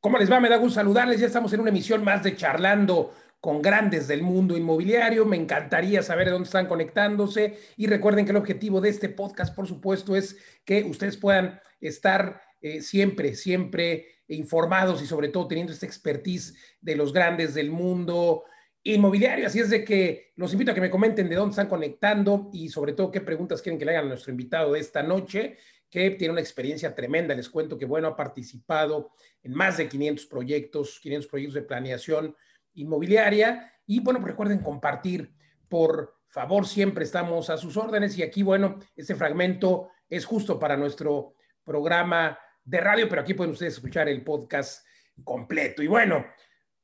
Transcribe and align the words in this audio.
¿Cómo 0.00 0.16
les 0.16 0.30
va? 0.30 0.38
Me 0.38 0.48
da 0.48 0.58
gusto 0.58 0.76
saludarles. 0.76 1.18
Ya 1.18 1.26
estamos 1.26 1.52
en 1.52 1.60
una 1.60 1.70
emisión 1.70 2.04
más 2.04 2.22
de 2.22 2.36
Charlando 2.36 3.12
con 3.40 3.60
grandes 3.60 4.06
del 4.06 4.22
mundo 4.22 4.56
inmobiliario. 4.56 5.26
Me 5.26 5.36
encantaría 5.36 6.02
saber 6.04 6.26
de 6.26 6.32
dónde 6.34 6.46
están 6.46 6.66
conectándose. 6.66 7.58
Y 7.76 7.88
recuerden 7.88 8.24
que 8.24 8.30
el 8.30 8.36
objetivo 8.36 8.80
de 8.80 8.90
este 8.90 9.08
podcast, 9.08 9.52
por 9.56 9.66
supuesto, 9.66 10.14
es 10.14 10.36
que 10.64 10.84
ustedes 10.84 11.16
puedan 11.16 11.60
estar 11.80 12.40
eh, 12.60 12.80
siempre, 12.80 13.34
siempre 13.34 14.06
informados 14.28 15.02
y 15.02 15.06
sobre 15.06 15.30
todo 15.30 15.48
teniendo 15.48 15.72
esta 15.72 15.86
expertise 15.86 16.54
de 16.80 16.94
los 16.94 17.12
grandes 17.12 17.54
del 17.54 17.72
mundo 17.72 18.44
inmobiliario. 18.84 19.48
Así 19.48 19.58
es 19.58 19.68
de 19.68 19.84
que 19.84 20.32
los 20.36 20.52
invito 20.52 20.70
a 20.70 20.74
que 20.74 20.80
me 20.80 20.90
comenten 20.90 21.28
de 21.28 21.34
dónde 21.34 21.54
están 21.54 21.68
conectando 21.68 22.50
y 22.52 22.68
sobre 22.68 22.92
todo 22.92 23.10
qué 23.10 23.20
preguntas 23.20 23.62
quieren 23.62 23.80
que 23.80 23.84
le 23.84 23.92
hagan 23.92 24.04
a 24.04 24.08
nuestro 24.10 24.30
invitado 24.30 24.74
de 24.74 24.80
esta 24.80 25.02
noche 25.02 25.56
que 25.90 26.10
tiene 26.10 26.32
una 26.32 26.40
experiencia 26.40 26.94
tremenda. 26.94 27.34
Les 27.34 27.48
cuento 27.48 27.78
que, 27.78 27.86
bueno, 27.86 28.08
ha 28.08 28.16
participado 28.16 29.12
en 29.42 29.54
más 29.54 29.76
de 29.76 29.88
500 29.88 30.26
proyectos, 30.26 31.00
500 31.00 31.28
proyectos 31.28 31.54
de 31.54 31.62
planeación 31.62 32.36
inmobiliaria. 32.74 33.72
Y, 33.86 34.00
bueno, 34.00 34.20
pues 34.20 34.32
recuerden 34.32 34.60
compartir, 34.60 35.32
por 35.68 36.16
favor, 36.28 36.66
siempre 36.66 37.04
estamos 37.04 37.48
a 37.50 37.56
sus 37.56 37.76
órdenes. 37.76 38.16
Y 38.18 38.22
aquí, 38.22 38.42
bueno, 38.42 38.78
este 38.94 39.14
fragmento 39.14 39.90
es 40.08 40.24
justo 40.24 40.58
para 40.58 40.76
nuestro 40.76 41.34
programa 41.64 42.38
de 42.64 42.80
radio, 42.80 43.08
pero 43.08 43.22
aquí 43.22 43.34
pueden 43.34 43.52
ustedes 43.52 43.74
escuchar 43.74 44.08
el 44.08 44.22
podcast 44.22 44.86
completo. 45.24 45.82
Y 45.82 45.86
bueno, 45.86 46.26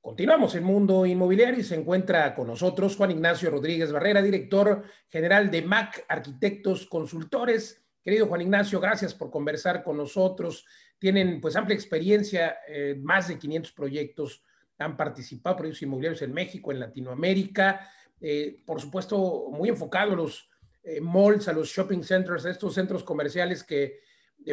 continuamos 0.00 0.54
en 0.54 0.64
Mundo 0.64 1.04
Inmobiliario 1.04 1.60
y 1.60 1.64
se 1.64 1.74
encuentra 1.74 2.34
con 2.34 2.46
nosotros 2.46 2.96
Juan 2.96 3.10
Ignacio 3.10 3.50
Rodríguez 3.50 3.92
Barrera, 3.92 4.22
director 4.22 4.82
general 5.08 5.50
de 5.50 5.62
MAC 5.62 6.06
Arquitectos 6.08 6.86
Consultores 6.86 7.83
Querido 8.04 8.26
Juan 8.26 8.42
Ignacio, 8.42 8.78
gracias 8.80 9.14
por 9.14 9.30
conversar 9.30 9.82
con 9.82 9.96
nosotros. 9.96 10.66
Tienen 10.98 11.40
pues 11.40 11.56
amplia 11.56 11.74
experiencia, 11.74 12.58
eh, 12.68 12.94
más 13.00 13.28
de 13.28 13.38
500 13.38 13.72
proyectos 13.72 14.44
han 14.76 14.94
participado, 14.94 15.56
proyectos 15.56 15.80
inmobiliarios 15.80 16.20
en 16.20 16.34
México, 16.34 16.70
en 16.70 16.80
Latinoamérica, 16.80 17.90
eh, 18.20 18.60
por 18.66 18.78
supuesto 18.78 19.48
muy 19.50 19.70
enfocado 19.70 20.12
a 20.12 20.16
los 20.16 20.50
eh, 20.82 21.00
malls, 21.00 21.48
a 21.48 21.54
los 21.54 21.70
shopping 21.70 22.02
centers, 22.02 22.44
a 22.44 22.50
estos 22.50 22.74
centros 22.74 23.02
comerciales 23.04 23.64
que 23.64 24.00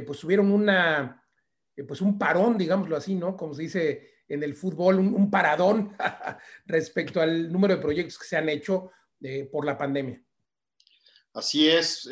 pues 0.06 0.20
tuvieron 0.20 0.50
una, 0.50 1.22
pues 1.86 2.00
un 2.00 2.18
parón, 2.18 2.58
digámoslo 2.58 2.96
así, 2.96 3.16
¿no? 3.16 3.36
Como 3.36 3.54
se 3.54 3.64
dice 3.64 4.10
en 4.30 4.44
el 4.44 4.56
fútbol, 4.56 5.00
un, 5.00 5.30
paradón 5.30 5.94
respecto 6.66 7.20
al 7.20 7.52
número 7.52 7.76
de 7.76 7.82
proyectos 7.82 8.18
que 8.18 8.28
se 8.28 8.38
han 8.38 8.48
hecho 8.48 8.92
por 9.52 9.66
la 9.66 9.78
pandemia. 9.78 10.24
Así 11.34 11.68
es. 11.68 12.08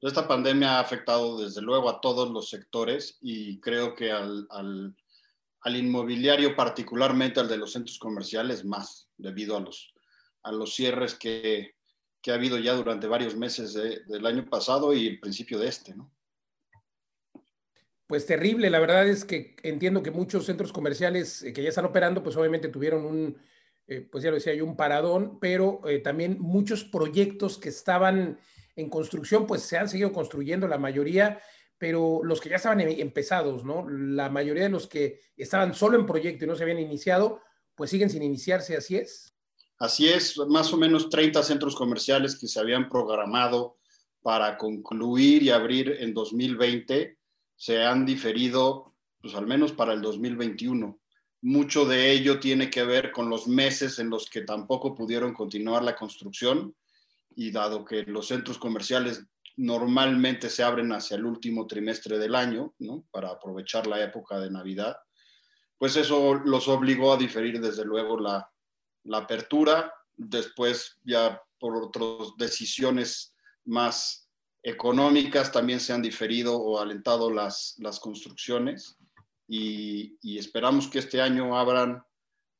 Esta 0.00 0.28
pandemia 0.28 0.76
ha 0.76 0.80
afectado 0.80 1.40
desde 1.40 1.60
luego 1.60 1.90
a 1.90 2.00
todos 2.00 2.30
los 2.30 2.48
sectores 2.48 3.18
y 3.20 3.58
creo 3.60 3.94
que 3.94 4.12
al, 4.12 4.94
inmobiliario, 5.64 6.54
particularmente 6.54 7.40
al 7.40 7.48
de 7.48 7.56
los 7.56 7.72
centros 7.72 7.98
comerciales, 7.98 8.64
más 8.64 9.08
debido 9.16 9.56
a 9.56 9.60
los, 9.60 9.92
a 10.44 10.52
los 10.52 10.74
cierres 10.74 11.14
que, 11.14 11.74
ha 12.28 12.34
habido 12.34 12.58
ya 12.58 12.74
durante 12.74 13.06
varios 13.06 13.34
meses 13.36 13.72
del 13.72 14.26
año 14.26 14.44
pasado 14.50 14.92
y 14.92 15.06
el 15.06 15.18
principio 15.18 15.58
de 15.58 15.68
este, 15.68 15.94
¿no? 15.94 16.12
Pues 18.06 18.24
terrible, 18.24 18.70
la 18.70 18.80
verdad 18.80 19.06
es 19.06 19.24
que 19.24 19.54
entiendo 19.62 20.02
que 20.02 20.10
muchos 20.10 20.46
centros 20.46 20.72
comerciales 20.72 21.42
eh, 21.42 21.52
que 21.52 21.62
ya 21.62 21.68
están 21.68 21.84
operando, 21.84 22.22
pues 22.22 22.36
obviamente 22.36 22.68
tuvieron 22.68 23.04
un, 23.04 23.38
eh, 23.86 24.00
pues 24.00 24.24
ya 24.24 24.30
lo 24.30 24.36
decía 24.36 24.54
yo, 24.54 24.64
un 24.64 24.76
paradón, 24.76 25.38
pero 25.38 25.80
eh, 25.86 25.98
también 25.98 26.38
muchos 26.40 26.84
proyectos 26.84 27.58
que 27.58 27.68
estaban 27.68 28.38
en 28.78 28.88
construcción, 28.88 29.44
pues 29.44 29.62
se 29.62 29.76
han 29.76 29.88
seguido 29.88 30.12
construyendo 30.12 30.68
la 30.68 30.78
mayoría, 30.78 31.42
pero 31.78 32.20
los 32.22 32.40
que 32.40 32.48
ya 32.48 32.56
estaban 32.56 32.80
em, 32.80 33.00
empezados, 33.00 33.64
¿no? 33.64 33.88
La 33.88 34.30
mayoría 34.30 34.62
de 34.62 34.68
los 34.68 34.86
que 34.86 35.20
estaban 35.36 35.74
solo 35.74 35.98
en 35.98 36.06
proyecto 36.06 36.44
y 36.44 36.48
no 36.48 36.54
se 36.54 36.62
habían 36.62 36.78
iniciado, 36.78 37.40
pues 37.74 37.90
siguen 37.90 38.08
sin 38.08 38.22
iniciarse, 38.22 38.76
así 38.76 38.96
es. 38.96 39.34
Así 39.78 40.08
es, 40.08 40.38
más 40.48 40.72
o 40.72 40.76
menos 40.76 41.10
30 41.10 41.42
centros 41.42 41.74
comerciales 41.74 42.38
que 42.38 42.46
se 42.46 42.60
habían 42.60 42.88
programado 42.88 43.78
para 44.22 44.56
concluir 44.56 45.42
y 45.42 45.50
abrir 45.50 45.96
en 45.98 46.14
2020 46.14 47.18
se 47.56 47.84
han 47.84 48.06
diferido, 48.06 48.94
pues 49.20 49.34
al 49.34 49.46
menos 49.46 49.72
para 49.72 49.92
el 49.92 50.00
2021. 50.00 51.00
Mucho 51.42 51.84
de 51.84 52.12
ello 52.12 52.38
tiene 52.38 52.70
que 52.70 52.84
ver 52.84 53.10
con 53.10 53.28
los 53.28 53.48
meses 53.48 53.98
en 53.98 54.10
los 54.10 54.30
que 54.30 54.42
tampoco 54.42 54.94
pudieron 54.94 55.34
continuar 55.34 55.82
la 55.82 55.96
construcción 55.96 56.74
y 57.40 57.52
dado 57.52 57.84
que 57.84 58.02
los 58.02 58.26
centros 58.26 58.58
comerciales 58.58 59.24
normalmente 59.56 60.50
se 60.50 60.64
abren 60.64 60.90
hacia 60.92 61.16
el 61.16 61.24
último 61.24 61.68
trimestre 61.68 62.18
del 62.18 62.34
año, 62.34 62.74
¿no? 62.80 63.04
Para 63.12 63.30
aprovechar 63.30 63.86
la 63.86 64.02
época 64.02 64.40
de 64.40 64.50
Navidad, 64.50 64.96
pues 65.78 65.94
eso 65.94 66.34
los 66.34 66.66
obligó 66.66 67.12
a 67.12 67.16
diferir 67.16 67.60
desde 67.60 67.84
luego 67.84 68.18
la, 68.18 68.50
apertura, 69.12 69.94
después 70.16 70.98
ya 71.04 71.40
por 71.60 71.76
otras 71.76 72.32
decisiones 72.36 73.36
más 73.64 74.28
económicas 74.60 75.52
también 75.52 75.78
se 75.78 75.92
han 75.92 76.02
diferido 76.02 76.56
o 76.56 76.80
alentado 76.80 77.30
las, 77.30 77.76
las 77.78 78.00
construcciones 78.00 78.98
y, 79.46 80.18
y, 80.22 80.38
esperamos 80.38 80.88
que 80.88 80.98
este 80.98 81.22
año 81.22 81.56
abran 81.56 82.02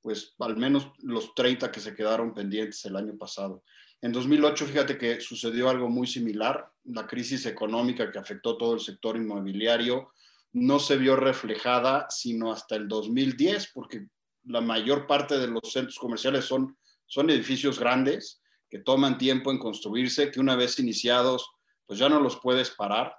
pues 0.00 0.36
al 0.38 0.56
menos 0.56 0.92
los 0.98 1.34
30 1.34 1.70
que 1.72 1.80
se 1.80 1.94
quedaron 1.96 2.32
pendientes 2.32 2.84
el 2.84 2.96
año 2.96 3.18
pasado. 3.18 3.64
En 4.00 4.12
2008, 4.12 4.66
fíjate 4.66 4.96
que 4.96 5.20
sucedió 5.20 5.68
algo 5.68 5.88
muy 5.88 6.06
similar. 6.06 6.70
La 6.84 7.06
crisis 7.06 7.46
económica 7.46 8.10
que 8.12 8.18
afectó 8.18 8.56
todo 8.56 8.74
el 8.74 8.80
sector 8.80 9.16
inmobiliario 9.16 10.12
no 10.52 10.78
se 10.78 10.96
vio 10.96 11.16
reflejada 11.16 12.06
sino 12.08 12.52
hasta 12.52 12.76
el 12.76 12.86
2010, 12.86 13.72
porque 13.74 14.06
la 14.44 14.60
mayor 14.60 15.06
parte 15.06 15.38
de 15.38 15.48
los 15.48 15.72
centros 15.72 15.98
comerciales 15.98 16.44
son, 16.44 16.76
son 17.06 17.28
edificios 17.30 17.78
grandes 17.78 18.40
que 18.70 18.78
toman 18.78 19.18
tiempo 19.18 19.50
en 19.50 19.58
construirse, 19.58 20.30
que 20.30 20.40
una 20.40 20.54
vez 20.54 20.78
iniciados, 20.78 21.50
pues 21.86 21.98
ya 21.98 22.08
no 22.08 22.20
los 22.20 22.38
puedes 22.40 22.70
parar. 22.70 23.16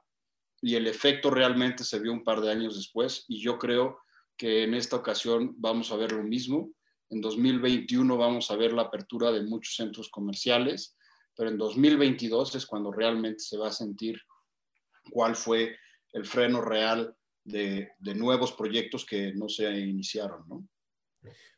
Y 0.62 0.76
el 0.76 0.88
efecto 0.88 1.30
realmente 1.30 1.84
se 1.84 2.00
vio 2.00 2.12
un 2.12 2.24
par 2.24 2.42
de 2.42 2.52
años 2.52 2.76
después. 2.76 3.26
Y 3.28 3.42
yo 3.42 3.58
creo 3.58 4.00
que 4.38 4.64
en 4.64 4.74
esta 4.74 4.96
ocasión 4.96 5.54
vamos 5.58 5.92
a 5.92 5.98
ver 5.98 6.12
lo 6.12 6.24
mismo. 6.24 6.72
En 7.10 7.22
2021 7.22 8.18
vamos 8.18 8.52
a 8.52 8.56
ver 8.56 8.74
la 8.74 8.84
apertura 8.84 9.32
de 9.32 9.42
muchos 9.42 9.76
centros 9.76 10.10
comerciales, 10.10 10.96
pero 11.36 11.50
en 11.50 11.58
2022 11.58 12.56
es 12.56 12.66
cuando 12.66 12.92
realmente 12.92 13.40
se 13.40 13.58
va 13.58 13.70
a 13.70 13.72
sentir 13.74 14.22
cuál 15.10 15.36
fue 15.36 15.76
el 16.14 16.26
freno 16.26 16.62
real 16.62 17.16
de, 17.44 17.92
nuevos 18.16 18.52
proyectos 18.52 19.06
que 19.06 19.34
no 19.34 19.50
se 19.50 19.72
iniciaron, 19.72 20.48
¿no? 20.48 20.68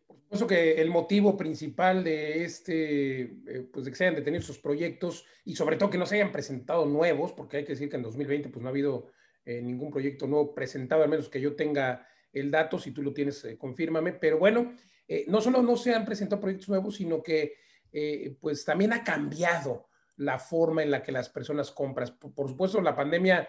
Por 0.08 0.18
supuesto 0.38 0.48
que 0.48 0.82
el 0.82 0.90
motivo 0.90 1.36
principal 1.36 2.04
de 2.06 2.46
este, 2.46 3.22
eh, 3.22 3.70
pues 3.72 3.84
de 3.84 3.92
que 3.92 3.98
se 3.98 4.06
hayan 4.06 4.16
detenido 4.16 4.42
esos 4.42 4.60
proyectos 4.60 5.26
y 5.44 5.56
sobre 5.56 5.76
todo 5.76 5.90
que 5.90 5.98
no 5.98 6.06
se 6.06 6.16
hayan 6.16 6.32
presentado 6.32 6.86
nuevos, 6.86 7.34
porque 7.34 7.58
hay 7.58 7.66
que 7.66 7.74
decir 7.74 7.90
que 7.90 7.98
en 7.98 8.04
2020 8.04 8.50
pues 8.50 8.62
no 8.62 8.70
ha 8.70 8.72
habido 8.72 9.12
eh, 9.44 9.62
ningún 9.62 9.92
proyecto 9.92 10.28
nuevo 10.28 10.54
presentado, 10.54 11.04
al 11.04 11.10
menos 11.10 11.28
que 11.28 11.42
yo 11.42 11.56
tenga 11.56 12.08
el 12.32 12.50
dato, 12.50 12.80
si 12.80 12.92
tú 12.92 13.04
lo 13.04 13.14
tienes, 13.14 13.44
eh, 13.44 13.58
confírmame, 13.58 14.14
pero 14.14 14.38
bueno, 14.40 14.74
eh, 15.14 15.26
no 15.28 15.42
solo 15.42 15.62
no 15.62 15.76
se 15.76 15.94
han 15.94 16.06
presentado 16.06 16.40
proyectos 16.40 16.70
nuevos, 16.70 16.96
sino 16.96 17.22
que 17.22 17.56
eh, 17.92 18.38
pues 18.40 18.64
también 18.64 18.94
ha 18.94 19.04
cambiado 19.04 19.90
la 20.16 20.40
forma 20.40 20.84
en 20.84 20.90
la 20.90 21.04
que 21.04 21.12
las 21.12 21.28
personas 21.28 21.70
compran. 21.70 22.18
Por, 22.18 22.48
supuesto, 22.48 22.80
la 22.80 22.96
pandemia 22.96 23.46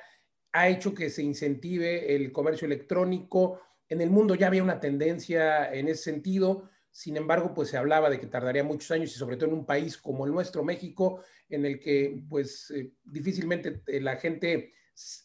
ha 0.50 0.68
hecho 0.68 0.92
que 0.92 1.08
se 1.08 1.22
incentive 1.22 2.16
el 2.16 2.32
comercio 2.32 2.66
electrónico. 2.66 3.60
En 3.88 4.00
el 4.00 4.10
mundo 4.10 4.34
ya 4.34 4.48
había 4.48 4.64
una 4.64 4.80
tendencia 4.80 5.72
en 5.72 5.86
ese 5.86 6.02
sentido. 6.02 6.68
Sin 6.90 7.16
embargo, 7.16 7.54
pues 7.54 7.68
se 7.68 7.76
hablaba 7.76 8.10
de 8.10 8.18
que 8.18 8.26
tardaría 8.26 8.64
muchos 8.64 8.90
años 8.90 9.14
y 9.14 9.18
sobre 9.20 9.36
todo 9.36 9.50
en 9.50 9.54
un 9.54 9.64
país 9.64 9.96
como 9.96 10.26
el 10.26 10.32
nuestro, 10.32 10.64
México, 10.64 11.22
en 11.48 11.64
el 11.64 11.78
que 11.78 12.24
pues 12.28 12.72
eh, 12.72 12.94
difícilmente 13.04 13.84
la 14.00 14.16
gente 14.16 14.72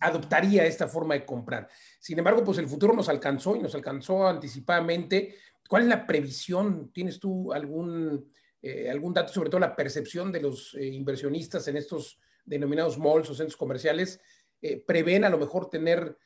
adoptaría 0.01 0.67
esta 0.67 0.87
forma 0.87 1.15
de 1.15 1.25
comprar. 1.25 1.67
Sin 1.99 2.19
embargo, 2.19 2.43
pues 2.43 2.59
el 2.59 2.67
futuro 2.67 2.93
nos 2.93 3.09
alcanzó 3.09 3.55
y 3.55 3.59
nos 3.59 3.73
alcanzó 3.73 4.27
anticipadamente 4.27 5.35
¿Cuál 5.67 5.83
es 5.83 5.89
la 5.89 6.07
previsión? 6.07 6.91
¿Tienes 6.93 7.19
tú 7.19 7.51
algún, 7.53 8.31
eh, 8.61 8.89
algún 8.89 9.13
dato, 9.13 9.33
sobre 9.33 9.49
todo 9.49 9.59
la 9.59 9.75
percepción 9.75 10.31
de 10.31 10.41
los 10.41 10.73
eh, 10.75 10.85
inversionistas 10.85 11.67
en 11.67 11.77
estos 11.77 12.19
denominados 12.45 12.97
malls 12.97 13.29
o 13.29 13.35
centros 13.35 13.57
comerciales? 13.57 14.21
Eh, 14.61 14.83
¿Prevén 14.85 15.25
a 15.25 15.29
lo 15.29 15.37
mejor 15.37 15.69
tener 15.69 16.17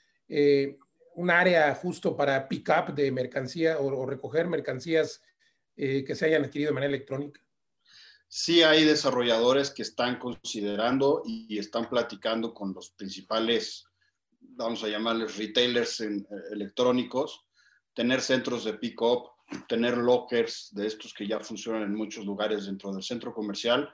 un 1.15 1.29
área 1.29 1.75
justo 1.75 2.15
para 2.15 2.47
pick-up 2.47 2.95
de 2.95 3.11
mercancía 3.11 3.77
o, 3.79 4.05
recoger 4.05 4.47
mercancías 4.47 5.21
que 5.75 6.15
se 6.15 6.25
hayan 6.25 6.45
adquirido 6.45 6.69
de 6.69 6.75
manera 6.75 6.94
electrónica? 6.94 7.41
Sí 8.29 8.63
hay 8.63 8.85
desarrolladores 8.85 9.71
que 9.71 9.81
están 9.81 10.17
considerando 10.19 11.21
y 11.25 11.59
están 11.59 11.89
platicando 11.89 12.53
con 12.53 12.73
los 12.73 12.91
principales, 12.91 13.83
vamos 14.39 14.85
a 14.85 14.87
llamarles 14.87 15.35
retailers 15.35 15.99
electrónicos, 16.49 17.45
tener 17.93 18.21
centros 18.21 18.63
de 18.65 18.73
pick-up, 18.73 19.29
tener 19.67 19.97
lockers 19.97 20.69
de 20.73 20.88
estos 20.88 21.13
que 21.13 21.27
ya 21.27 21.39
funcionan 21.39 21.83
en 21.83 21.95
muchos 21.95 22.25
lugares 22.25 22.65
dentro 22.65 22.91
del 22.91 23.03
centro 23.03 23.33
comercial. 23.33 23.93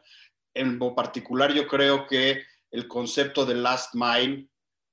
En 0.54 0.78
lo 0.78 0.94
particular, 0.96 1.54
yo 1.54 1.68
creo 1.68 2.06
que 2.06 2.44
el 2.72 2.88
concepto 2.88 3.46
de 3.46 3.56
last 3.56 3.96
mile 3.96 4.50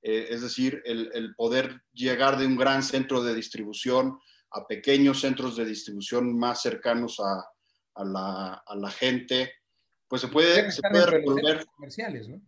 eh, 0.07 0.27
es 0.29 0.43
decir, 0.43 0.83
el, 0.85 1.35
poder 1.35 1.81
llegar 1.95 2.37
de 2.37 2.47
un 2.47 2.57
gran 2.57 2.83
centro 2.83 3.23
de 3.23 3.35
distribución 3.35 4.21
a 4.51 4.67
pequeños 4.67 5.21
centros 5.21 5.57
de 5.57 5.65
distribución 5.65 6.39
más 6.39 6.61
cercanos 6.61 7.19
a, 7.21 8.05
la, 8.05 8.91
gente, 8.91 9.51
pues 10.07 10.21
se 10.21 10.29
puede, 10.29 10.71
se 10.71 10.83
puede 10.83 11.07
resolver. 11.07 11.65
Comerciales, 11.75 12.29
¿no? 12.29 12.43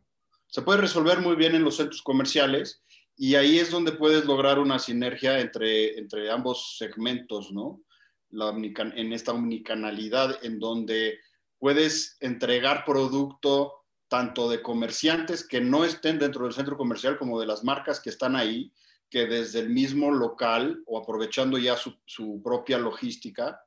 Se 0.49 0.61
puede 0.61 0.82
resolver 0.82 1.20
muy 1.20 1.35
bien 1.35 1.55
en 1.55 1.64
los 1.64 1.79
centros 1.79 2.02
comerciales 2.02 2.82
y 3.17 3.35
ahí 3.35 3.59
es 3.59 3.71
donde 3.71 3.93
puedes 3.93 4.27
lograr 4.27 4.59
una 4.59 4.79
sinergia 4.79 5.41
entre, 5.41 5.99
entre 5.99 6.31
ambos 6.31 6.77
segmentos, 6.77 7.51
¿no? 7.51 7.83
La 8.31 8.51
en 8.51 9.13
esta 9.13 9.33
omnicanalidad 9.33 10.45
en 10.45 10.59
donde 10.59 11.19
puedes 11.59 12.17
entregar 12.21 12.85
producto 12.85 13.73
tanto 14.09 14.51
de 14.51 14.63
comerciantes 14.63 15.47
que 15.47 15.61
no 15.61 15.85
estén 15.85 16.19
dentro 16.19 16.45
del 16.45 16.53
centro 16.53 16.77
comercial 16.77 17.19
como 17.19 17.41
de 17.41 17.47
las 17.47 17.65
marcas 17.65 18.01
que 18.01 18.11
están 18.11 18.37
ahí, 18.37 18.73
que 19.09 19.27
desde 19.27 19.61
el 19.61 19.71
mismo 19.71 20.11
local 20.11 20.83
o 20.87 20.99
aprovechando 20.99 21.57
ya 21.57 21.77
su, 21.77 22.43
propia 22.43 22.79
logística 22.79 23.61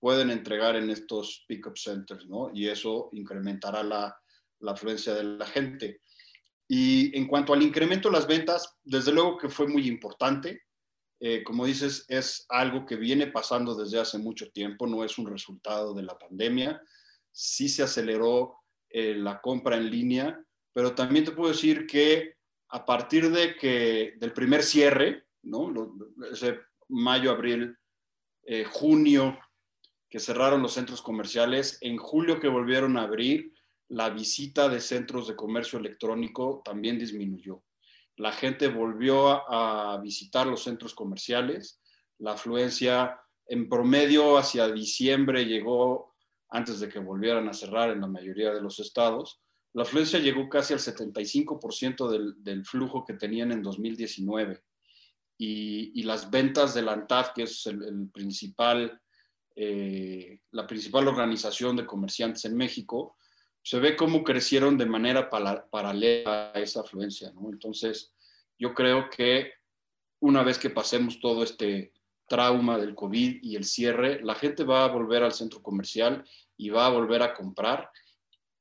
pueden 0.00 0.30
entregar 0.30 0.76
en 0.76 0.90
estos 0.90 1.44
pick-up 1.46 1.78
centers, 1.78 2.26
¿no? 2.26 2.50
Y 2.52 2.68
eso 2.68 3.08
incrementará 3.12 3.82
la, 3.82 4.18
la 4.60 4.72
afluencia 4.72 5.14
de 5.14 5.24
la 5.24 5.46
gente. 5.46 6.00
Y 6.68 7.16
en 7.16 7.26
cuanto 7.26 7.52
al 7.52 7.62
incremento 7.62 8.08
de 8.08 8.14
las 8.14 8.26
ventas, 8.26 8.76
desde 8.82 9.12
luego 9.12 9.38
que 9.38 9.48
fue 9.48 9.68
muy 9.68 9.86
importante. 9.86 10.62
Eh, 11.18 11.42
como 11.44 11.64
dices, 11.64 12.04
es 12.08 12.44
algo 12.48 12.84
que 12.84 12.96
viene 12.96 13.28
pasando 13.28 13.74
desde 13.74 13.98
hace 13.98 14.18
mucho 14.18 14.50
tiempo, 14.50 14.86
no 14.86 15.02
es 15.02 15.16
un 15.16 15.26
resultado 15.26 15.94
de 15.94 16.02
la 16.02 16.18
pandemia. 16.18 16.82
Sí 17.32 17.68
se 17.68 17.82
aceleró 17.82 18.56
eh, 18.90 19.14
la 19.14 19.40
compra 19.40 19.76
en 19.76 19.90
línea, 19.90 20.38
pero 20.72 20.94
también 20.94 21.24
te 21.24 21.32
puedo 21.32 21.50
decir 21.50 21.86
que 21.86 22.34
a 22.68 22.84
partir 22.84 23.30
de 23.30 23.56
que 23.56 24.14
del 24.18 24.32
primer 24.32 24.62
cierre, 24.62 25.24
¿no? 25.42 25.72
ese 26.30 26.60
mayo, 26.88 27.30
abril, 27.30 27.76
eh, 28.44 28.64
junio, 28.64 29.38
que 30.08 30.20
cerraron 30.20 30.62
los 30.62 30.74
centros 30.74 31.02
comerciales, 31.02 31.78
en 31.80 31.96
julio 31.96 32.40
que 32.40 32.48
volvieron 32.48 32.96
a 32.96 33.02
abrir, 33.02 33.52
la 33.88 34.10
visita 34.10 34.68
de 34.68 34.80
centros 34.80 35.28
de 35.28 35.36
comercio 35.36 35.78
electrónico 35.78 36.62
también 36.64 36.98
disminuyó. 36.98 37.62
La 38.16 38.32
gente 38.32 38.68
volvió 38.68 39.28
a, 39.50 39.98
visitar 39.98 40.46
los 40.46 40.62
centros 40.62 40.94
comerciales, 40.94 41.80
la 42.18 42.32
afluencia 42.32 43.20
en 43.46 43.68
promedio 43.68 44.38
hacia 44.38 44.68
diciembre 44.68 45.44
llegó, 45.44 46.14
antes 46.48 46.80
de 46.80 46.88
que 46.88 46.98
volvieran 46.98 47.48
a 47.48 47.52
cerrar 47.52 47.90
en 47.90 48.00
la 48.00 48.06
mayoría 48.06 48.52
de 48.52 48.62
los 48.62 48.78
estados, 48.78 49.40
la 49.74 49.82
afluencia 49.82 50.18
llegó 50.18 50.48
casi 50.48 50.72
al 50.72 50.80
75% 50.80 52.08
del, 52.08 52.42
del, 52.42 52.64
flujo 52.64 53.04
que 53.04 53.12
tenían 53.12 53.52
en 53.52 53.62
2019. 53.62 54.62
Y, 55.38 56.02
las 56.04 56.30
ventas 56.30 56.72
de 56.72 56.82
la 56.82 56.92
ANTAF, 56.92 57.32
que 57.34 57.42
es 57.42 57.66
el, 57.66 58.08
principal, 58.10 58.98
eh, 59.54 60.40
la 60.52 60.66
principal 60.66 61.08
organización 61.08 61.76
de 61.76 61.84
comerciantes 61.84 62.46
en 62.46 62.56
México, 62.56 63.16
se 63.66 63.80
ve 63.80 63.96
cómo 63.96 64.22
crecieron 64.22 64.78
de 64.78 64.86
manera 64.86 65.28
paralela 65.28 66.52
a 66.54 66.60
esa 66.60 66.82
afluencia. 66.82 67.32
Entonces, 67.50 68.14
yo 68.56 68.72
creo 68.72 69.10
que 69.10 69.54
una 70.20 70.44
vez 70.44 70.56
que 70.56 70.70
pasemos 70.70 71.18
todo 71.18 71.42
este 71.42 71.92
trauma 72.28 72.78
del 72.78 72.94
COVID 72.94 73.42
y 73.42 73.56
el 73.56 73.64
cierre, 73.64 74.20
la 74.22 74.36
gente 74.36 74.62
va 74.62 74.84
a 74.84 74.88
volver 74.92 75.24
al 75.24 75.32
centro 75.32 75.60
comercial 75.62 76.24
y 76.56 76.68
va 76.68 76.86
a 76.86 76.90
volver 76.90 77.22
a 77.22 77.34
comprar, 77.34 77.90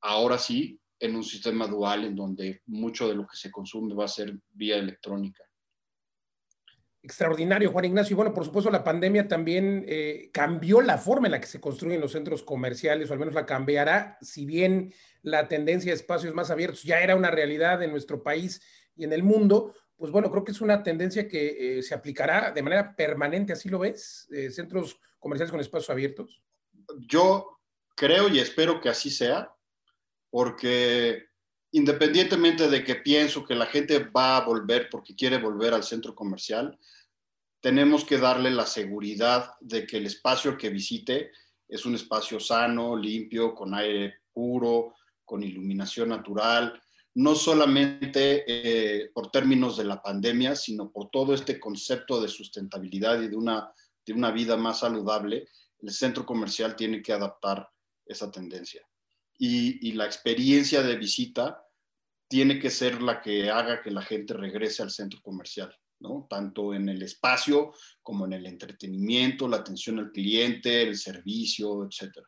ahora 0.01 0.39
sí, 0.39 0.79
en 0.99 1.15
un 1.15 1.23
sistema 1.23 1.67
dual 1.67 2.05
en 2.05 2.15
donde 2.15 2.63
mucho 2.65 3.07
de 3.07 3.13
lo 3.13 3.27
que 3.27 3.37
se 3.37 3.51
consume 3.51 3.93
va 3.93 4.05
a 4.05 4.07
ser 4.07 4.35
vía 4.53 4.77
electrónica. 4.77 5.43
Extraordinario, 7.05 7.71
Juan 7.71 7.85
Ignacio. 7.85 8.15
Y 8.15 8.15
bueno, 8.15 8.33
por 8.33 8.45
supuesto, 8.45 8.71
la 8.71 8.83
pandemia 8.83 9.27
también 9.27 9.85
eh, 9.87 10.31
cambió 10.33 10.81
la 10.81 10.97
forma 10.97 11.27
en 11.27 11.33
la 11.33 11.39
que 11.39 11.45
se 11.45 11.61
construyen 11.61 12.01
los 12.01 12.13
centros 12.13 12.41
comerciales, 12.41 13.07
o 13.09 13.13
al 13.13 13.19
menos 13.19 13.35
la 13.35 13.45
cambiará, 13.45 14.17
si 14.21 14.43
bien 14.43 14.91
la 15.21 15.47
tendencia 15.47 15.91
de 15.91 15.97
espacios 15.97 16.33
más 16.33 16.49
abiertos 16.49 16.81
ya 16.81 17.01
era 17.01 17.15
una 17.15 17.29
realidad 17.29 17.83
en 17.83 17.91
nuestro 17.91 18.23
país 18.23 18.59
y 18.95 19.03
en 19.03 19.13
el 19.13 19.21
mundo, 19.21 19.75
pues 19.95 20.11
bueno, 20.11 20.31
creo 20.31 20.43
que 20.43 20.51
es 20.51 20.61
una 20.61 20.81
tendencia 20.81 21.27
que 21.27 21.77
eh, 21.77 21.83
se 21.83 21.93
aplicará 21.93 22.51
de 22.51 22.63
manera 22.63 22.95
permanente, 22.95 23.53
¿así 23.53 23.69
lo 23.69 23.77
ves? 23.77 24.27
Eh, 24.31 24.49
centros 24.49 24.99
comerciales 25.19 25.51
con 25.51 25.59
espacios 25.59 25.91
abiertos. 25.91 26.41
Yo 27.07 27.59
creo 27.95 28.29
y 28.29 28.39
espero 28.39 28.81
que 28.81 28.89
así 28.89 29.11
sea, 29.11 29.53
porque 30.31 31.27
independientemente 31.75 32.69
de 32.69 32.85
que 32.85 32.95
pienso 32.95 33.43
que 33.43 33.53
la 33.53 33.65
gente 33.65 33.99
va 33.99 34.37
a 34.37 34.45
volver 34.45 34.87
porque 34.89 35.13
quiere 35.13 35.37
volver 35.37 35.73
al 35.73 35.83
centro 35.83 36.15
comercial, 36.15 36.79
tenemos 37.59 38.05
que 38.05 38.17
darle 38.17 38.49
la 38.49 38.65
seguridad 38.65 39.51
de 39.59 39.85
que 39.85 39.97
el 39.97 40.05
espacio 40.05 40.57
que 40.57 40.69
visite 40.69 41.31
es 41.67 41.85
un 41.85 41.95
espacio 41.95 42.39
sano, 42.39 42.95
limpio, 42.95 43.53
con 43.53 43.73
aire 43.73 44.19
puro, 44.31 44.93
con 45.25 45.43
iluminación 45.43 46.09
natural, 46.09 46.81
no 47.15 47.35
solamente 47.35 48.45
eh, 48.47 49.09
por 49.13 49.29
términos 49.29 49.75
de 49.75 49.83
la 49.83 50.01
pandemia, 50.01 50.55
sino 50.55 50.89
por 50.89 51.09
todo 51.09 51.33
este 51.33 51.59
concepto 51.59 52.21
de 52.21 52.29
sustentabilidad 52.29 53.21
y 53.21 53.27
de 53.27 53.35
una, 53.35 53.69
de 54.05 54.13
una 54.13 54.31
vida 54.31 54.55
más 54.55 54.79
saludable, 54.79 55.49
el 55.81 55.91
centro 55.91 56.25
comercial 56.25 56.73
tiene 56.77 57.01
que 57.01 57.11
adaptar 57.11 57.67
esa 58.05 58.31
tendencia. 58.31 58.87
Y, 59.37 59.89
y 59.89 59.91
la 59.91 60.05
experiencia 60.05 60.81
de 60.81 60.95
visita 60.95 61.64
tiene 62.27 62.59
que 62.59 62.69
ser 62.69 63.01
la 63.01 63.21
que 63.21 63.49
haga 63.49 63.81
que 63.81 63.91
la 63.91 64.01
gente 64.01 64.33
regrese 64.33 64.83
al 64.83 64.91
centro 64.91 65.21
comercial, 65.21 65.73
¿no? 65.99 66.27
Tanto 66.29 66.73
en 66.73 66.89
el 66.89 67.01
espacio 67.01 67.73
como 68.01 68.25
en 68.25 68.33
el 68.33 68.45
entretenimiento, 68.45 69.47
la 69.47 69.57
atención 69.57 69.99
al 69.99 70.11
cliente, 70.11 70.81
el 70.81 70.97
servicio, 70.97 71.85
etcétera. 71.85 72.27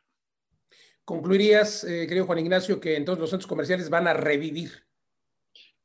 ¿Concluirías, 1.04 1.84
eh, 1.84 2.06
querido 2.08 2.26
Juan 2.26 2.40
Ignacio, 2.40 2.80
que 2.80 2.96
entonces 2.96 3.22
los 3.22 3.30
centros 3.30 3.48
comerciales 3.48 3.90
van 3.90 4.08
a 4.08 4.14
revivir? 4.14 4.86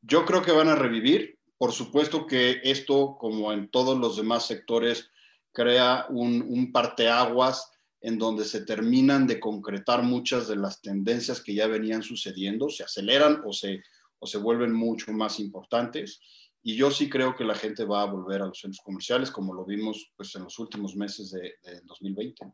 Yo 0.00 0.24
creo 0.24 0.42
que 0.42 0.52
van 0.52 0.68
a 0.68 0.74
revivir. 0.74 1.38
Por 1.56 1.72
supuesto 1.72 2.26
que 2.26 2.60
esto, 2.64 3.16
como 3.18 3.52
en 3.52 3.70
todos 3.70 3.96
los 3.96 4.16
demás 4.16 4.46
sectores, 4.46 5.10
crea 5.52 6.06
un, 6.08 6.42
un 6.42 6.72
parteaguas 6.72 7.70
en 8.00 8.18
donde 8.18 8.44
se 8.44 8.62
terminan 8.62 9.28
de 9.28 9.38
concretar 9.38 10.02
muchas 10.02 10.48
de 10.48 10.56
las 10.56 10.80
tendencias 10.80 11.40
que 11.40 11.54
ya 11.54 11.68
venían 11.68 12.02
sucediendo, 12.02 12.68
se 12.68 12.82
aceleran 12.82 13.42
o 13.44 13.52
se, 13.52 13.80
o 14.22 14.26
se 14.26 14.38
vuelven 14.38 14.72
mucho 14.72 15.12
más 15.12 15.40
importantes. 15.40 16.20
Y 16.62 16.76
yo 16.76 16.92
sí 16.92 17.10
creo 17.10 17.34
que 17.34 17.42
la 17.42 17.56
gente 17.56 17.84
va 17.84 18.02
a 18.02 18.06
volver 18.06 18.40
a 18.40 18.46
los 18.46 18.60
centros 18.60 18.80
comerciales, 18.84 19.32
como 19.32 19.52
lo 19.52 19.64
vimos 19.64 20.12
pues, 20.16 20.32
en 20.36 20.44
los 20.44 20.60
últimos 20.60 20.94
meses 20.94 21.32
de, 21.32 21.54
2020. 21.82 22.46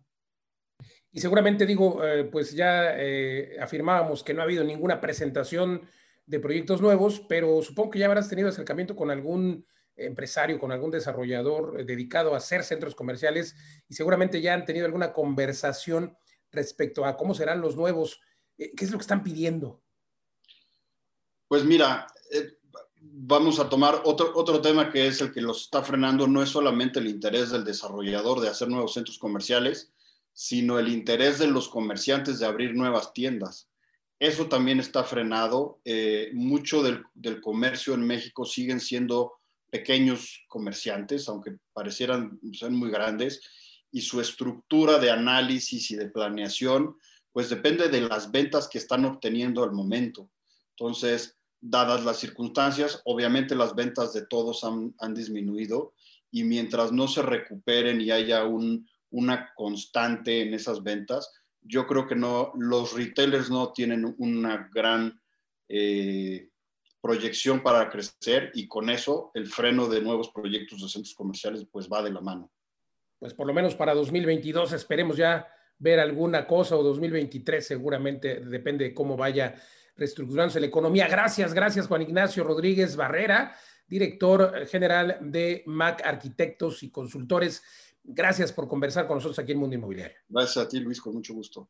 Y 1.12 1.20
seguramente 1.20 1.66
digo, 1.66 2.02
eh, 2.02 2.24
pues 2.24 2.54
ya 2.54 2.98
eh, 2.98 3.58
afirmábamos 3.60 4.24
que 4.24 4.32
no 4.32 4.40
ha 4.40 4.44
habido 4.44 4.64
ninguna 4.64 4.98
presentación 4.98 5.82
de 6.24 6.40
proyectos 6.40 6.80
nuevos, 6.80 7.20
pero 7.28 7.60
supongo 7.60 7.90
que 7.90 7.98
ya 7.98 8.06
habrás 8.06 8.30
tenido 8.30 8.48
acercamiento 8.48 8.96
con 8.96 9.10
algún 9.10 9.66
empresario, 9.94 10.58
con 10.58 10.72
algún 10.72 10.90
desarrollador 10.90 11.78
eh, 11.78 11.84
dedicado 11.84 12.32
a 12.32 12.38
hacer 12.38 12.64
centros 12.64 12.94
comerciales 12.94 13.54
y 13.88 13.94
seguramente 13.94 14.40
ya 14.40 14.54
han 14.54 14.64
tenido 14.64 14.86
alguna 14.86 15.12
conversación 15.12 16.16
respecto 16.50 17.04
a 17.04 17.18
cómo 17.18 17.34
serán 17.34 17.60
los 17.60 17.76
nuevos, 17.76 18.22
qué 18.56 18.72
es 18.80 18.90
lo 18.90 18.96
que 18.96 19.02
están 19.02 19.22
pidiendo. 19.22 19.82
Pues 21.48 21.64
mira, 21.64 22.06
eh, 22.30 22.58
vamos 23.00 23.58
a 23.58 23.68
tomar 23.68 24.02
otro, 24.04 24.32
otro 24.34 24.60
tema 24.60 24.90
que 24.90 25.06
es 25.06 25.20
el 25.20 25.32
que 25.32 25.40
los 25.40 25.62
está 25.62 25.82
frenando, 25.82 26.28
no 26.28 26.42
es 26.42 26.50
solamente 26.50 27.00
el 27.00 27.08
interés 27.08 27.50
del 27.50 27.64
desarrollador 27.64 28.40
de 28.40 28.48
hacer 28.48 28.68
nuevos 28.68 28.94
centros 28.94 29.18
comerciales, 29.18 29.90
sino 30.32 30.78
el 30.78 30.88
interés 30.88 31.38
de 31.38 31.48
los 31.48 31.68
comerciantes 31.68 32.38
de 32.38 32.46
abrir 32.46 32.74
nuevas 32.74 33.12
tiendas. 33.12 33.68
Eso 34.20 34.46
también 34.46 34.78
está 34.78 35.04
frenado. 35.04 35.80
Eh, 35.84 36.30
mucho 36.34 36.82
del, 36.82 37.04
del, 37.14 37.40
comercio 37.40 37.94
en 37.94 38.06
México 38.06 38.44
siguen 38.44 38.80
siendo 38.80 39.38
pequeños 39.70 40.44
comerciantes, 40.48 41.28
aunque 41.28 41.56
parecieran 41.72 42.38
ser 42.52 42.70
muy 42.70 42.90
grandes, 42.90 43.40
y 43.90 44.02
su 44.02 44.20
estructura 44.20 44.98
de 44.98 45.10
análisis 45.10 45.90
y 45.90 45.96
de 45.96 46.10
planeación, 46.10 46.96
pues 47.32 47.48
depende 47.48 47.88
de 47.88 48.02
las 48.02 48.30
ventas 48.30 48.68
que 48.68 48.78
están 48.78 49.04
obteniendo 49.04 49.62
al 49.62 49.72
momento. 49.72 50.30
Entonces, 50.70 51.37
dadas 51.60 52.04
las 52.04 52.18
circunstancias, 52.18 53.00
obviamente 53.04 53.54
las 53.54 53.74
ventas 53.74 54.12
de 54.12 54.26
todos 54.26 54.64
han, 54.64 55.14
disminuido 55.14 55.94
y 56.30 56.44
mientras 56.44 56.92
no 56.92 57.08
se 57.08 57.22
recuperen 57.22 58.00
y 58.00 58.10
haya 58.10 58.44
una 58.44 59.52
constante 59.54 60.42
en 60.42 60.54
esas 60.54 60.82
ventas, 60.82 61.32
yo 61.62 61.86
creo 61.86 62.06
que 62.06 62.14
no, 62.14 62.52
los 62.56 62.94
retailers 62.94 63.50
no 63.50 63.72
tienen 63.72 64.14
una 64.18 64.68
gran 64.72 65.20
eh, 65.68 66.50
proyección 67.00 67.62
para 67.62 67.88
crecer 67.90 68.50
y 68.54 68.66
con 68.66 68.90
eso 68.90 69.30
el 69.34 69.46
freno 69.46 69.86
de 69.88 70.00
nuevos 70.00 70.30
proyectos 70.30 70.82
de 70.82 70.88
centros 70.88 71.14
comerciales 71.14 71.66
pues 71.70 71.88
va 71.88 72.02
de 72.02 72.12
la 72.12 72.20
mano. 72.20 72.50
Pues 73.18 73.34
por 73.34 73.46
lo 73.46 73.54
menos 73.54 73.74
para 73.74 73.94
2022 73.94 74.72
esperemos 74.72 75.16
ya 75.16 75.48
ver 75.78 76.00
alguna 76.00 76.46
cosa 76.46 76.76
o 76.76 76.82
2023 76.82 77.66
seguramente 77.66 78.40
depende 78.40 78.84
de 78.84 78.94
cómo 78.94 79.16
vaya 79.16 79.54
reestructurándose 79.98 80.60
la 80.60 80.66
economía. 80.66 81.08
Gracias, 81.08 81.52
gracias 81.52 81.88
Juan 81.88 82.02
Ignacio 82.02 82.44
Rodríguez 82.44 82.96
Barrera, 82.96 83.54
director 83.86 84.66
general 84.66 85.18
de 85.20 85.64
MAC 85.66 86.06
Arquitectos 86.06 86.82
y 86.84 86.90
Consultores. 86.90 87.62
Gracias 88.02 88.52
por 88.52 88.68
conversar 88.68 89.06
con 89.06 89.16
nosotros 89.16 89.38
aquí 89.38 89.52
en 89.52 89.58
Mundo 89.58 89.74
Inmobiliario. 89.74 90.16
Gracias 90.28 90.64
a 90.64 90.68
ti, 90.68 90.80
Luis, 90.80 91.00
con 91.00 91.14
mucho 91.14 91.34
gusto. 91.34 91.68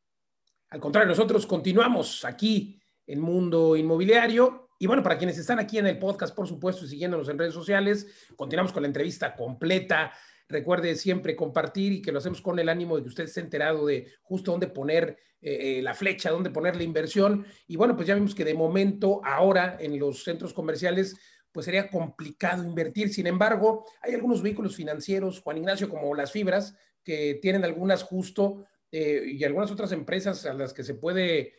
Al 0.68 0.78
contrario, 0.78 1.08
nosotros 1.08 1.46
continuamos 1.46 2.24
aquí 2.24 2.80
en 3.06 3.20
Mundo 3.20 3.74
Inmobiliario. 3.74 4.68
Y 4.78 4.86
bueno, 4.86 5.02
para 5.02 5.18
quienes 5.18 5.38
están 5.38 5.58
aquí 5.58 5.78
en 5.78 5.86
el 5.86 5.98
podcast, 5.98 6.36
por 6.36 6.46
supuesto, 6.46 6.84
y 6.84 6.88
siguiéndonos 6.88 7.28
en 7.28 7.38
redes 7.38 7.54
sociales, 7.54 8.06
continuamos 8.36 8.72
con 8.72 8.82
la 8.82 8.88
entrevista 8.88 9.34
completa. 9.34 10.12
Recuerde 10.48 10.94
siempre 10.96 11.36
compartir 11.36 11.92
y 11.92 12.02
que 12.02 12.10
lo 12.10 12.18
hacemos 12.18 12.40
con 12.40 12.58
el 12.58 12.68
ánimo 12.68 12.96
de 12.96 13.02
que 13.02 13.08
usted 13.08 13.24
esté 13.24 13.40
enterado 13.40 13.86
de 13.86 14.12
justo 14.22 14.50
dónde 14.50 14.68
poner 14.68 15.18
eh, 15.40 15.80
la 15.82 15.94
flecha, 15.94 16.30
dónde 16.30 16.50
poner 16.50 16.74
la 16.76 16.82
inversión. 16.82 17.46
Y 17.66 17.76
bueno, 17.76 17.94
pues 17.94 18.08
ya 18.08 18.14
vimos 18.14 18.34
que 18.34 18.44
de 18.44 18.54
momento, 18.54 19.20
ahora 19.24 19.76
en 19.78 19.98
los 19.98 20.24
centros 20.24 20.52
comerciales, 20.52 21.16
pues 21.52 21.64
sería 21.66 21.88
complicado 21.90 22.64
invertir. 22.64 23.12
Sin 23.12 23.26
embargo, 23.26 23.84
hay 24.00 24.14
algunos 24.14 24.42
vehículos 24.42 24.74
financieros, 24.74 25.40
Juan 25.40 25.58
Ignacio, 25.58 25.88
como 25.88 26.14
las 26.14 26.32
fibras, 26.32 26.74
que 27.04 27.38
tienen 27.40 27.64
algunas 27.64 28.02
justo 28.02 28.64
eh, 28.90 29.22
y 29.26 29.44
algunas 29.44 29.70
otras 29.70 29.92
empresas 29.92 30.46
a 30.46 30.54
las 30.54 30.72
que 30.72 30.82
se 30.82 30.94
puede 30.94 31.54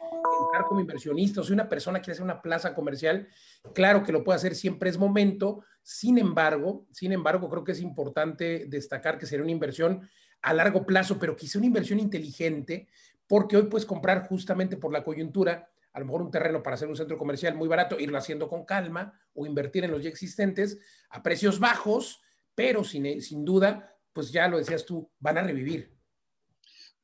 entrar 0.46 0.66
como 0.68 0.80
inversionista. 0.80 1.42
O 1.42 1.44
si 1.44 1.54
una 1.54 1.70
persona 1.70 2.00
quiere 2.00 2.14
hacer 2.14 2.24
una 2.24 2.42
plaza 2.42 2.74
comercial, 2.74 3.28
claro 3.74 4.04
que 4.04 4.12
lo 4.12 4.24
puede 4.24 4.38
hacer, 4.38 4.56
siempre 4.56 4.90
es 4.90 4.98
momento. 4.98 5.64
Sin 5.84 6.18
embargo, 6.18 6.88
sin 6.92 7.12
embargo, 7.12 7.50
creo 7.50 7.64
que 7.64 7.74
es 7.74 7.82
importante 7.82 8.66
destacar 8.68 9.18
que 9.18 9.26
sería 9.26 9.44
una 9.44 9.52
inversión 9.52 10.10
a 10.42 10.54
largo 10.54 10.86
plazo, 10.86 11.20
pero 11.20 11.36
quizá 11.36 11.58
una 11.58 11.68
inversión 11.68 12.00
inteligente, 12.00 12.88
porque 13.28 13.58
hoy 13.58 13.64
puedes 13.64 13.86
comprar 13.86 14.28
justamente 14.28 14.78
por 14.78 14.92
la 14.92 15.04
coyuntura 15.04 15.70
a 15.92 16.00
lo 16.00 16.06
mejor 16.06 16.22
un 16.22 16.32
terreno 16.32 16.62
para 16.62 16.76
hacer 16.76 16.88
un 16.88 16.96
centro 16.96 17.18
comercial 17.18 17.56
muy 17.56 17.68
barato, 17.68 18.00
irlo 18.00 18.18
haciendo 18.18 18.48
con 18.48 18.64
calma 18.64 19.20
o 19.34 19.46
invertir 19.46 19.84
en 19.84 19.92
los 19.92 20.04
ya 20.04 20.10
existentes 20.10 20.80
a 21.10 21.24
precios 21.24 21.60
bajos, 21.60 22.22
pero 22.54 22.84
sin, 22.84 23.22
sin 23.22 23.44
duda, 23.44 23.96
pues 24.14 24.32
ya 24.32 24.48
lo 24.48 24.58
decías 24.58 24.86
tú, 24.86 25.12
van 25.20 25.40
a 25.40 25.44
revivir. 25.44 25.99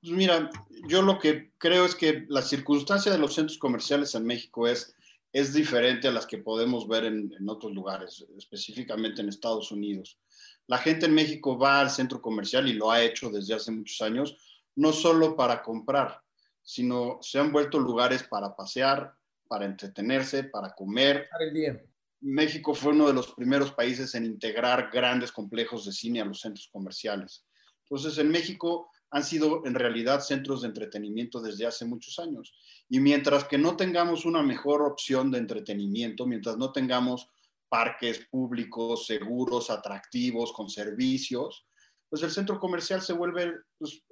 Pues 0.06 0.16
mira, 0.16 0.52
yo 0.88 1.02
lo 1.02 1.18
que 1.18 1.52
creo 1.58 1.84
es 1.84 1.96
que 1.96 2.28
la 2.30 2.44
circunstancia 2.44 3.12
de 3.12 3.18
los 3.18 3.34
centros 3.34 3.58
comerciales 3.58 4.14
en 4.14 4.24
México 4.24 4.68
es, 4.68 4.96
es 5.34 5.52
diferente 5.52 6.08
a 6.08 6.12
las 6.12 6.28
que 6.28 6.38
podemos 6.38 6.88
ver 6.88 7.06
en, 7.06 7.34
en 7.34 7.50
otros 7.50 7.74
lugares, 7.74 8.24
específicamente 8.38 9.22
en 9.22 9.30
Estados 9.30 9.72
Unidos. 9.72 10.20
La 10.68 10.78
gente 10.78 11.08
en 11.08 11.16
México 11.16 11.58
va 11.58 11.80
al 11.80 11.90
centro 11.90 12.22
comercial 12.22 12.68
y 12.68 12.74
lo 12.74 12.92
ha 12.92 13.02
hecho 13.02 13.32
desde 13.32 13.56
hace 13.56 13.72
muchos 13.72 14.00
años, 14.04 14.38
no 14.76 14.94
solo 14.94 15.36
para 15.36 15.64
comprar, 15.64 16.22
sino 16.62 17.18
se 17.24 17.40
han 17.40 17.52
vuelto 17.52 17.80
lugares 17.80 18.22
para 18.22 18.56
pasear, 18.56 19.12
para 19.48 19.66
entretenerse, 19.66 20.44
para 20.44 20.76
comer. 20.76 21.28
El 21.40 21.52
día. 21.52 21.84
México 22.22 22.76
fue 22.76 22.92
uno 22.92 23.08
de 23.08 23.14
los 23.14 23.34
primeros 23.34 23.72
países 23.72 24.14
en 24.14 24.26
integrar 24.26 24.92
grandes 24.94 25.32
complejos 25.32 25.84
de 25.84 25.94
cine 25.94 26.22
a 26.22 26.26
los 26.26 26.42
centros 26.42 26.70
comerciales. 26.72 27.44
Entonces, 27.90 28.20
en 28.20 28.30
México 28.30 28.92
han 29.16 29.24
sido 29.24 29.66
en 29.66 29.76
realidad 29.76 30.20
centros 30.20 30.62
de 30.62 30.68
entretenimiento 30.68 31.42
desde 31.42 31.66
hace 31.66 31.86
muchos 31.86 32.20
años. 32.20 32.54
Y 32.90 33.00
mientras 33.00 33.46
que 33.46 33.58
no 33.58 33.78
tengamos 33.78 34.26
una 34.26 34.44
mejor 34.44 34.82
opción 34.82 35.32
de 35.32 35.38
entretenimiento, 35.38 36.26
mientras 36.26 36.58
no 36.58 36.74
tengamos 36.74 37.30
parques 37.70 38.28
públicos, 38.30 39.06
seguros, 39.06 39.70
atractivos, 39.70 40.52
con 40.52 40.70
servicios, 40.70 41.66
pues 42.10 42.24
el 42.24 42.32
centro 42.32 42.60
comercial 42.60 43.02
se 43.02 43.14
vuelve 43.14 43.54
pues, 43.78 44.04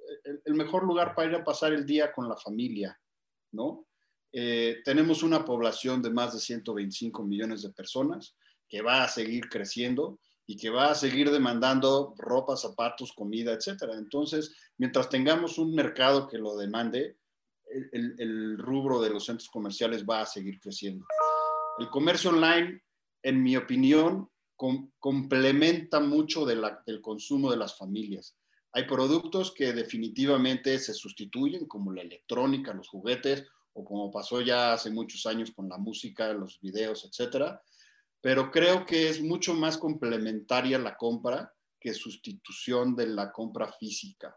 el, 0.46 0.54
mejor 0.54 0.84
lugar 0.84 1.14
para 1.14 1.28
ir 1.28 1.36
a 1.36 1.44
pasar 1.44 1.74
el 1.74 1.84
día 1.84 2.10
con 2.10 2.26
la 2.26 2.38
familia, 2.38 2.98
¿no? 3.52 3.86
Eh, 4.32 4.78
tenemos 4.86 5.22
una 5.22 5.44
población 5.44 6.00
de 6.00 6.08
más 6.08 6.32
de 6.32 6.40
125 6.40 7.22
millones 7.24 7.60
de 7.60 7.74
personas 7.74 8.38
que 8.66 8.80
va 8.80 9.04
a 9.04 9.08
seguir 9.08 9.50
creciendo 9.50 10.18
y 10.46 10.56
que 10.56 10.70
va 10.70 10.90
a 10.90 10.94
seguir 10.94 11.30
demandando 11.30 12.14
ropa, 12.18 12.56
zapatos, 12.56 13.12
comida, 13.12 13.52
etcétera. 13.52 13.94
Entonces, 13.94 14.54
mientras 14.76 15.08
tengamos 15.08 15.58
un 15.58 15.74
mercado 15.74 16.28
que 16.28 16.38
lo 16.38 16.56
demande, 16.56 17.16
el, 17.92 18.14
el 18.18 18.58
rubro 18.58 19.00
de 19.00 19.10
los 19.10 19.24
centros 19.24 19.48
comerciales 19.48 20.04
va 20.04 20.20
a 20.20 20.26
seguir 20.26 20.60
creciendo. 20.60 21.06
El 21.78 21.88
comercio 21.88 22.30
online, 22.30 22.82
en 23.22 23.42
mi 23.42 23.56
opinión, 23.56 24.28
complementa 24.98 26.00
mucho 26.00 26.46
del 26.46 27.00
consumo 27.00 27.50
de 27.50 27.56
las 27.56 27.76
familias. 27.76 28.36
Hay 28.72 28.84
productos 28.84 29.52
que 29.52 29.72
definitivamente 29.72 30.78
se 30.78 30.94
sustituyen, 30.94 31.66
como 31.66 31.92
la 31.92 32.02
electrónica, 32.02 32.72
los 32.74 32.88
juguetes, 32.88 33.44
o 33.72 33.84
como 33.84 34.10
pasó 34.10 34.40
ya 34.40 34.72
hace 34.72 34.90
muchos 34.90 35.26
años 35.26 35.50
con 35.50 35.68
la 35.68 35.78
música, 35.78 36.32
los 36.32 36.60
videos, 36.60 37.04
etcétera. 37.04 37.60
Pero 38.24 38.50
creo 38.50 38.86
que 38.86 39.10
es 39.10 39.20
mucho 39.20 39.52
más 39.52 39.76
complementaria 39.76 40.78
la 40.78 40.96
compra 40.96 41.52
que 41.78 41.92
sustitución 41.92 42.96
de 42.96 43.08
la 43.08 43.30
compra 43.30 43.70
física. 43.70 44.34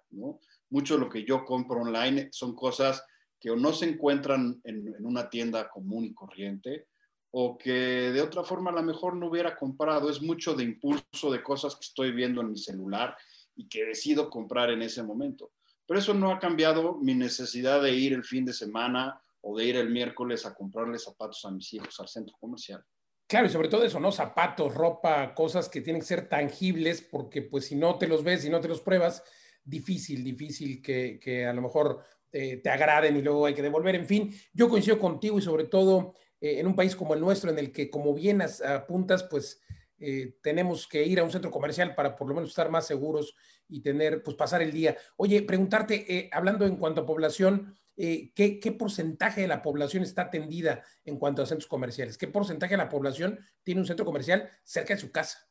Mucho 0.70 0.96
de 0.96 1.00
lo 1.00 1.10
que 1.10 1.24
yo 1.24 1.46
compro 1.46 1.84
online 1.84 2.28
son 2.34 2.54
cosas 2.54 3.02
que 3.40 3.50
o 3.50 3.56
no 3.56 3.72
se 3.72 3.86
encuentran 3.88 4.60
en, 4.66 4.94
en 4.94 5.06
una 5.06 5.30
tienda 5.30 5.70
común 5.70 6.04
y 6.04 6.14
corriente, 6.14 6.88
o 7.32 7.58
que 7.58 8.12
de 8.12 8.20
otra 8.20 8.44
forma 8.44 8.72
a 8.72 8.74
lo 8.74 8.84
mejor 8.84 9.16
no 9.16 9.30
hubiera 9.30 9.56
comprado. 9.56 10.10
Es 10.10 10.22
mucho 10.22 10.54
de 10.54 10.66
impulso 10.66 11.32
de 11.32 11.42
cosas 11.42 11.74
que 11.76 11.86
estoy 11.86 12.12
viendo 12.12 12.42
en 12.42 12.52
mi 12.52 12.58
celular 12.58 13.16
y 13.56 13.70
que 13.70 13.86
decido 13.86 14.30
comprar 14.30 14.70
en 14.70 14.82
ese 14.82 15.02
momento. 15.02 15.54
Pero 15.86 16.02
eso 16.02 16.14
no 16.14 16.34
ha 16.34 16.40
cambiado 16.40 16.96
mi 16.96 17.14
necesidad 17.14 17.82
de 17.82 17.94
ir 17.94 18.12
el 18.12 18.26
fin 18.26 18.44
de 18.44 18.52
semana 18.52 19.18
o 19.40 19.58
de 19.58 19.64
ir 19.64 19.78
el 19.78 19.92
miércoles 19.92 20.46
a 20.46 20.54
comprarle 20.54 21.00
zapatos 21.00 21.46
a 21.46 21.52
mis 21.52 21.74
hijos 21.74 21.98
al 22.02 22.10
centro 22.10 22.36
comercial. 22.38 22.84
Claro, 23.28 23.48
y 23.48 23.50
sobre 23.50 23.68
todo 23.68 23.84
eso, 23.84 24.00
¿no? 24.00 24.12
Zapatos, 24.12 24.74
ropa, 24.74 25.34
cosas 25.36 25.68
que 25.68 25.82
tienen 25.82 26.02
que 26.02 26.08
ser 26.08 26.30
tangibles, 26.30 27.02
porque 27.02 27.42
pues 27.42 27.66
si 27.66 27.76
no 27.76 27.98
te 27.98 28.08
los 28.08 28.24
ves, 28.24 28.42
si 28.42 28.50
no 28.50 28.62
te 28.62 28.70
los 28.70 28.80
pruebas, 28.80 29.22
difícil, 29.66 30.24
difícil 30.24 30.82
que, 30.82 31.20
que 31.20 31.46
a 31.46 31.52
lo 31.52 31.62
mejor 31.62 32.04
eh, 32.32 32.58
te 32.58 32.70
agraden 32.70 33.18
y 33.18 33.22
luego 33.22 33.46
hay 33.46 33.54
que 33.54 33.62
devolver. 33.62 33.96
En 33.96 34.06
fin, 34.06 34.34
yo 34.54 34.70
coincido 34.70 34.98
contigo 34.98 35.38
y 35.38 35.42
sobre 35.42 35.66
todo 35.66 36.14
eh, 36.40 36.60
en 36.60 36.68
un 36.68 36.76
país 36.76 36.96
como 36.96 37.14
el 37.16 37.20
nuestro, 37.20 37.52
en 37.52 37.60
el 37.60 37.74
que, 37.74 37.90
como 37.90 38.14
bien 38.14 38.42
apuntas, 38.42 39.24
pues 39.24 39.62
eh, 40.00 40.38
tenemos 40.42 40.88
que 40.88 41.04
ir 41.04 41.20
a 41.20 41.24
un 41.26 41.32
centro 41.32 41.52
comercial 41.52 41.96
para 41.96 42.16
por 42.16 42.30
lo 42.30 42.36
menos 42.36 42.52
estar 42.52 42.70
más 42.70 42.88
seguros 42.88 43.36
y 43.68 43.82
tener, 43.82 44.24
pues 44.24 44.38
pasar 44.38 44.62
el 44.62 44.72
día. 44.72 44.96
Oye, 45.18 45.42
preguntarte, 45.42 46.30
hablando 46.32 46.66
en 46.66 46.78
cuanto 46.78 47.02
a 47.02 47.06
población, 47.06 47.76
¿qué, 47.98 48.60
¿qué, 48.62 48.72
porcentaje 48.72 49.42
de 49.42 49.48
la 49.48 49.62
población 49.62 50.04
está 50.04 50.24
atendida 50.24 50.84
en 51.04 51.18
cuanto 51.18 51.42
a 51.42 51.46
centros 51.46 51.68
comerciales? 51.68 52.18
¿Qué 52.18 52.28
porcentaje 52.28 52.74
de 52.76 52.78
la 52.78 52.90
población 52.90 53.40
tiene 53.64 53.82
un 53.82 53.88
centro 53.88 54.06
comercial 54.06 54.50
cerca 54.64 54.94
de 54.94 55.02
su 55.02 55.12
casa? 55.12 55.50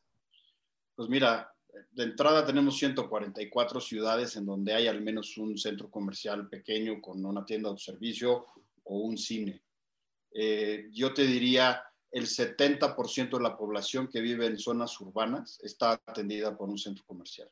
Pues 0.95 1.09
mira, 1.09 1.53
de 1.91 2.03
entrada 2.03 2.45
tenemos 2.45 2.77
144 2.77 3.81
ciudades 3.81 4.35
en 4.35 4.45
donde 4.45 4.73
hay 4.73 4.87
al 4.87 5.01
menos 5.01 5.37
un 5.37 5.57
centro 5.57 5.89
comercial 5.89 6.49
pequeño 6.49 7.01
con 7.01 7.23
una 7.25 7.45
tienda 7.45 7.71
de 7.71 7.77
servicio 7.77 8.45
o 8.83 8.97
un 8.99 9.17
cine. 9.17 9.61
Eh, 10.31 10.87
yo 10.91 11.13
te 11.13 11.25
diría 11.25 11.83
el 12.11 12.25
70% 12.25 13.37
de 13.37 13.43
la 13.43 13.57
población 13.57 14.07
que 14.07 14.21
vive 14.21 14.45
en 14.45 14.57
zonas 14.57 14.99
urbanas 15.01 15.59
está 15.61 16.01
atendida 16.05 16.57
por 16.57 16.69
un 16.69 16.77
centro 16.77 17.03
comercial. 17.05 17.49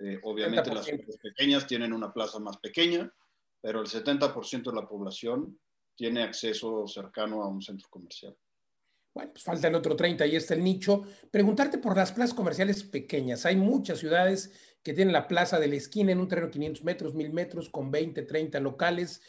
Eh, 0.00 0.20
obviamente 0.22 0.72
las 0.72 0.84
ciudades 0.84 1.18
pequeñas 1.18 1.66
tienen 1.66 1.92
una 1.92 2.12
plaza 2.12 2.38
más 2.38 2.58
pequeña, 2.58 3.12
pero 3.60 3.80
el 3.80 3.86
70% 3.86 4.70
de 4.70 4.76
la 4.76 4.86
población 4.86 5.58
tiene 5.94 6.22
acceso 6.22 6.86
cercano 6.86 7.42
a 7.42 7.48
un 7.48 7.60
centro 7.60 7.88
comercial. 7.90 8.36
Bueno, 9.14 9.32
pues 9.32 9.42
falta 9.42 9.66
el 9.66 9.74
otro 9.74 9.96
30 9.96 10.26
y 10.26 10.36
está 10.36 10.54
el 10.54 10.62
nicho. 10.62 11.02
Preguntarte 11.30 11.78
por 11.78 11.96
las 11.96 12.12
plazas 12.12 12.34
comerciales 12.34 12.84
pequeñas. 12.84 13.46
Hay 13.46 13.56
muchas 13.56 13.98
ciudades 13.98 14.52
que 14.82 14.94
tienen 14.94 15.12
la 15.12 15.26
plaza 15.26 15.58
de 15.58 15.66
la 15.66 15.74
esquina 15.74 16.12
en 16.12 16.20
un 16.20 16.28
terreno 16.28 16.46
de 16.46 16.52
500 16.52 16.84
metros, 16.84 17.14
1000 17.14 17.32
metros, 17.32 17.68
con 17.68 17.90
20, 17.90 18.22
30 18.22 18.60
locales. 18.60 19.20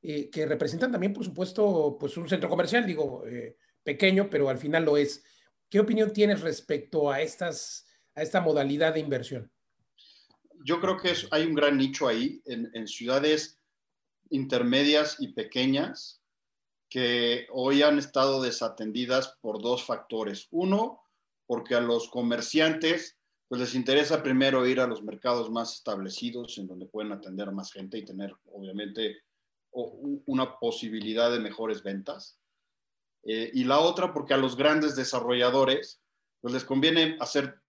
Eh, 0.00 0.30
que 0.30 0.46
representan 0.46 0.92
también, 0.92 1.12
por 1.12 1.24
supuesto, 1.24 1.96
pues 1.98 2.16
un 2.16 2.28
centro 2.28 2.48
comercial, 2.48 2.86
digo, 2.86 3.26
eh, 3.26 3.56
pequeño, 3.82 4.28
pero 4.30 4.48
al 4.48 4.58
final 4.58 4.84
lo 4.84 4.96
es. 4.96 5.24
¿Qué 5.68 5.80
opinión 5.80 6.12
tienes 6.12 6.40
respecto 6.40 7.10
a, 7.10 7.20
estas, 7.20 7.86
a 8.14 8.22
esta 8.22 8.40
modalidad 8.40 8.94
de 8.94 9.00
inversión? 9.00 9.50
Yo 10.64 10.80
creo 10.80 10.96
que 10.96 11.12
hay 11.30 11.46
un 11.46 11.54
gran 11.54 11.76
nicho 11.76 12.06
ahí 12.06 12.40
en, 12.44 12.70
en 12.74 12.86
ciudades 12.86 13.57
intermedias 14.30 15.16
y 15.18 15.28
pequeñas 15.32 16.20
que 16.88 17.46
hoy 17.50 17.82
han 17.82 17.98
estado 17.98 18.42
desatendidas 18.42 19.36
por 19.40 19.60
dos 19.60 19.84
factores. 19.84 20.48
Uno, 20.50 21.02
porque 21.46 21.74
a 21.74 21.80
los 21.80 22.08
comerciantes 22.08 23.18
pues 23.48 23.62
les 23.62 23.74
interesa 23.74 24.22
primero 24.22 24.66
ir 24.66 24.78
a 24.78 24.86
los 24.86 25.02
mercados 25.02 25.50
más 25.50 25.74
establecidos 25.74 26.58
en 26.58 26.66
donde 26.66 26.86
pueden 26.86 27.12
atender 27.12 27.50
más 27.50 27.72
gente 27.72 27.96
y 27.96 28.04
tener 28.04 28.34
obviamente 28.52 29.22
una 29.72 30.58
posibilidad 30.58 31.30
de 31.30 31.40
mejores 31.40 31.82
ventas. 31.82 32.38
Eh, 33.24 33.50
y 33.54 33.64
la 33.64 33.80
otra, 33.80 34.12
porque 34.12 34.34
a 34.34 34.38
los 34.38 34.56
grandes 34.56 34.96
desarrolladores 34.96 36.00
pues 36.40 36.54
les 36.54 36.64
conviene 36.64 37.16
hacer 37.20 37.60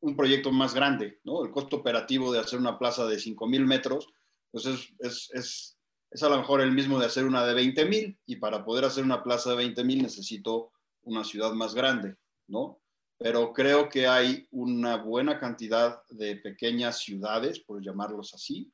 un 0.00 0.16
proyecto 0.16 0.50
más 0.50 0.74
grande, 0.74 1.20
¿no? 1.24 1.44
El 1.44 1.50
costo 1.50 1.76
operativo 1.76 2.32
de 2.32 2.40
hacer 2.40 2.58
una 2.58 2.78
plaza 2.78 3.06
de 3.06 3.16
5.000 3.16 3.64
metros, 3.64 4.08
pues 4.50 4.66
es, 5.00 5.77
es, 6.10 6.22
a 6.22 6.28
lo 6.28 6.38
mejor 6.38 6.60
el 6.60 6.72
mismo 6.72 6.98
de 6.98 7.06
hacer 7.06 7.24
una 7.24 7.44
de 7.46 7.54
20.000 7.54 8.18
y 8.26 8.36
para 8.36 8.64
poder 8.64 8.84
hacer 8.84 9.04
una 9.04 9.22
plaza 9.22 9.54
de 9.54 9.64
20.000 9.64 10.02
necesito 10.02 10.72
una 11.02 11.24
ciudad 11.24 11.52
más 11.52 11.74
grande. 11.74 12.16
¿no? 12.48 12.80
Pero 13.18 13.52
creo 13.52 13.88
que 13.88 14.06
hay 14.06 14.46
una 14.50 14.96
buena 14.96 15.38
cantidad 15.38 16.02
de 16.08 16.36
pequeñas 16.36 16.98
ciudades, 17.00 17.60
por 17.60 17.82
llamarlos 17.82 18.34
así, 18.34 18.72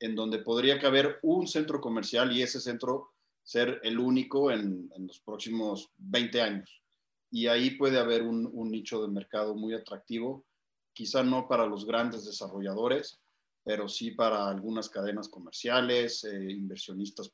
en 0.00 0.14
donde 0.14 0.38
podría 0.38 0.78
caber 0.78 1.18
un 1.22 1.46
centro 1.46 1.80
comercial 1.80 2.32
y 2.32 2.42
ese 2.42 2.60
centro 2.60 3.10
ser 3.42 3.80
el 3.82 3.98
único 3.98 4.50
en, 4.50 4.90
los 4.98 5.20
próximos 5.20 5.90
20 5.96 6.40
años. 6.42 6.82
Y 7.30 7.46
ahí 7.46 7.70
puede 7.70 7.98
haber 7.98 8.22
un, 8.22 8.50
nicho 8.70 9.00
de 9.02 9.08
mercado 9.08 9.54
muy 9.54 9.74
atractivo, 9.74 10.44
quizá 10.92 11.22
no 11.22 11.48
para 11.48 11.66
los 11.66 11.86
grandes 11.86 12.24
desarrolladores, 12.24 13.20
pero 13.68 13.86
sí 13.86 14.12
para 14.12 14.48
algunas 14.48 14.88
cadenas 14.88 15.28
comerciales, 15.28 16.24
eh, 16.24 16.52
inversionistas 16.52 17.30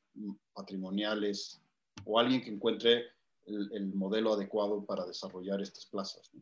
patrimoniales 0.53 1.63
o 2.05 2.19
alguien 2.19 2.43
que 2.43 2.51
encuentre 2.51 3.05
el, 3.47 3.95
modelo 3.95 4.33
adecuado 4.33 4.85
para 4.85 5.07
desarrollar 5.07 5.61
estas 5.61 5.87
plazas. 5.87 6.33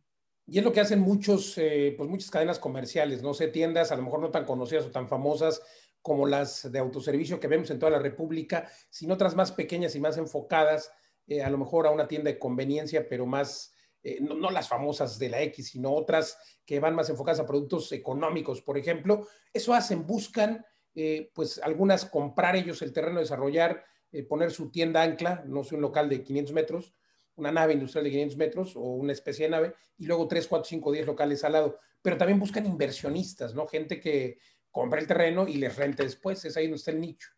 Y 0.47 0.57
es 0.57 0.65
lo 0.65 0.73
que 0.73 0.81
hacen 0.81 1.01
muchos, 1.01 1.59
eh, 1.59 1.95
pues 1.95 2.09
muchas 2.09 2.31
cadenas 2.31 2.59
comerciales, 2.59 3.23
no 3.23 3.35
sé, 3.35 3.49
tiendas 3.49 3.93
a 3.93 3.97
lo 3.97 4.03
mejor 4.03 4.21
no 4.21 4.31
tan 4.31 4.47
conocidas 4.47 4.87
o 4.87 4.91
tan 4.91 5.09
famosas, 5.09 5.61
como 6.01 6.27
las 6.27 6.73
de 6.73 6.79
autoservicio 6.79 7.39
que 7.39 7.49
vemos 7.49 7.69
en 7.69 7.79
toda 7.79 7.93
la 7.93 7.99
República, 7.99 8.71
sino 8.89 9.13
otras 9.13 9.37
más 9.37 9.53
pequeñas 9.53 9.95
y 9.95 10.01
más 10.01 10.17
enfocadas, 10.17 10.91
eh, 11.27 11.43
a 11.43 11.51
lo 11.51 11.59
mejor 11.59 11.87
a 11.87 11.91
una 11.91 12.09
tienda 12.09 12.31
de 12.31 12.39
conveniencia, 12.39 13.07
pero 13.11 13.27
más, 13.27 13.75
eh, 14.03 14.19
no, 14.21 14.51
las 14.51 14.69
famosas 14.69 15.19
de 15.19 15.29
la 15.29 15.43
X, 15.43 15.69
sino 15.71 15.93
otras 15.93 16.39
que 16.65 16.81
van 16.81 16.95
más 16.95 17.09
enfocadas 17.11 17.41
a 17.41 17.47
productos 17.47 17.93
económicos, 17.93 18.63
por 18.63 18.79
ejemplo. 18.79 19.27
Eso 19.53 19.75
hacen, 19.75 20.07
buscan, 20.07 20.65
eh, 20.95 21.31
pues 21.35 21.59
algunas 21.59 22.05
comprar 22.05 22.57
ellos 22.57 22.83
el 22.83 22.93
terreno, 22.93 23.21
desarrollar, 23.21 23.85
poner 24.29 24.51
su 24.51 24.71
tienda 24.71 25.03
ancla, 25.03 25.43
no 25.47 25.65
sé, 25.65 25.75
un 25.75 25.81
local 25.81 26.07
de 26.11 26.23
500 26.23 26.53
metros, 26.53 26.95
una 27.37 27.51
nave 27.51 27.73
industrial 27.73 28.05
de 28.05 28.11
500 28.11 28.37
metros 28.37 28.77
o 28.77 28.81
una 28.81 29.13
especie 29.13 29.47
de 29.47 29.51
nave, 29.53 29.75
y 29.97 30.05
luego 30.05 30.29
3, 30.29 30.47
4, 30.47 30.69
5, 30.69 30.93
10 30.93 31.07
locales 31.07 31.43
al 31.45 31.53
lado. 31.53 31.79
Pero 32.03 32.19
también 32.19 32.39
buscan 32.39 32.67
inversionistas, 32.67 33.55
¿no? 33.55 33.67
Gente 33.67 33.99
que, 33.99 34.37
compra 34.73 34.99
el 34.99 35.07
terreno 35.07 35.47
y 35.47 35.55
les 35.55 35.77
rente 35.77 36.03
después. 36.03 36.45
Es 36.45 36.57
ahí 36.57 36.65
donde 36.65 36.79
está 36.79 36.91
el 36.91 37.01
nicho. 37.01 37.29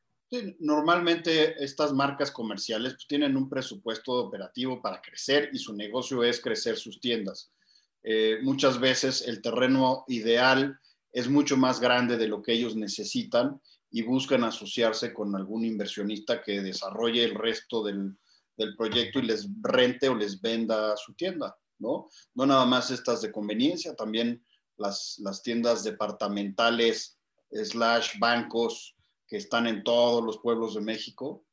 Normalmente 0.58 1.62
estas 1.62 1.92
marcas 1.92 2.30
comerciales 2.30 2.94
pues, 2.94 3.06
tienen 3.06 3.36
un 3.36 3.48
presupuesto 3.48 4.12
operativo 4.12 4.80
para 4.80 5.00
crecer 5.00 5.50
y 5.52 5.58
su 5.58 5.74
negocio 5.74 6.22
es 6.24 6.40
crecer 6.40 6.76
sus 6.76 7.00
tiendas. 7.00 7.50
Eh, 8.02 8.38
muchas 8.42 8.78
veces 8.78 9.22
el 9.26 9.40
terreno 9.40 10.04
ideal 10.08 10.78
es 11.12 11.28
mucho 11.28 11.56
más 11.56 11.80
grande 11.80 12.16
de 12.16 12.28
lo 12.28 12.42
que 12.42 12.52
ellos 12.52 12.76
necesitan 12.76 13.60
y 13.90 14.02
buscan 14.02 14.44
asociarse 14.44 15.14
con 15.14 15.34
algún 15.36 15.64
inversionista 15.64 16.42
que 16.42 16.60
desarrolle 16.60 17.24
el 17.24 17.34
resto 17.34 17.82
del, 17.84 18.16
del 18.56 18.76
proyecto 18.76 19.20
y 19.20 19.22
les 19.22 19.48
rente 19.62 20.08
o 20.08 20.14
les 20.14 20.40
venda 20.40 20.96
su 20.96 21.14
tienda, 21.14 21.56
¿no? 21.78 22.08
No 22.34 22.46
nada 22.46 22.66
más 22.66 22.90
estas 22.90 23.22
de 23.22 23.32
conveniencia, 23.32 23.94
también 23.94 24.44
las, 24.76 25.18
las 25.20 25.42
tiendas 25.42 25.84
departamentales 25.84 27.18
slash 27.50 28.18
bancos 28.18 28.93
que 29.34 29.38
están 29.38 29.66
en 29.66 29.82
todos 29.82 30.22
los 30.22 30.38
pueblos 30.38 30.76
de 30.76 30.80
México, 30.80 31.44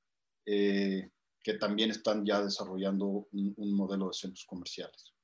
eh, 0.45 1.09
que 1.41 1.55
también 1.55 1.89
están 1.89 2.23
ya 2.23 2.39
desarrollando 2.39 3.27
un, 3.31 3.55
modelo 3.75 4.09
de 4.09 4.13
centros 4.13 4.45
comerciales. 4.45 5.15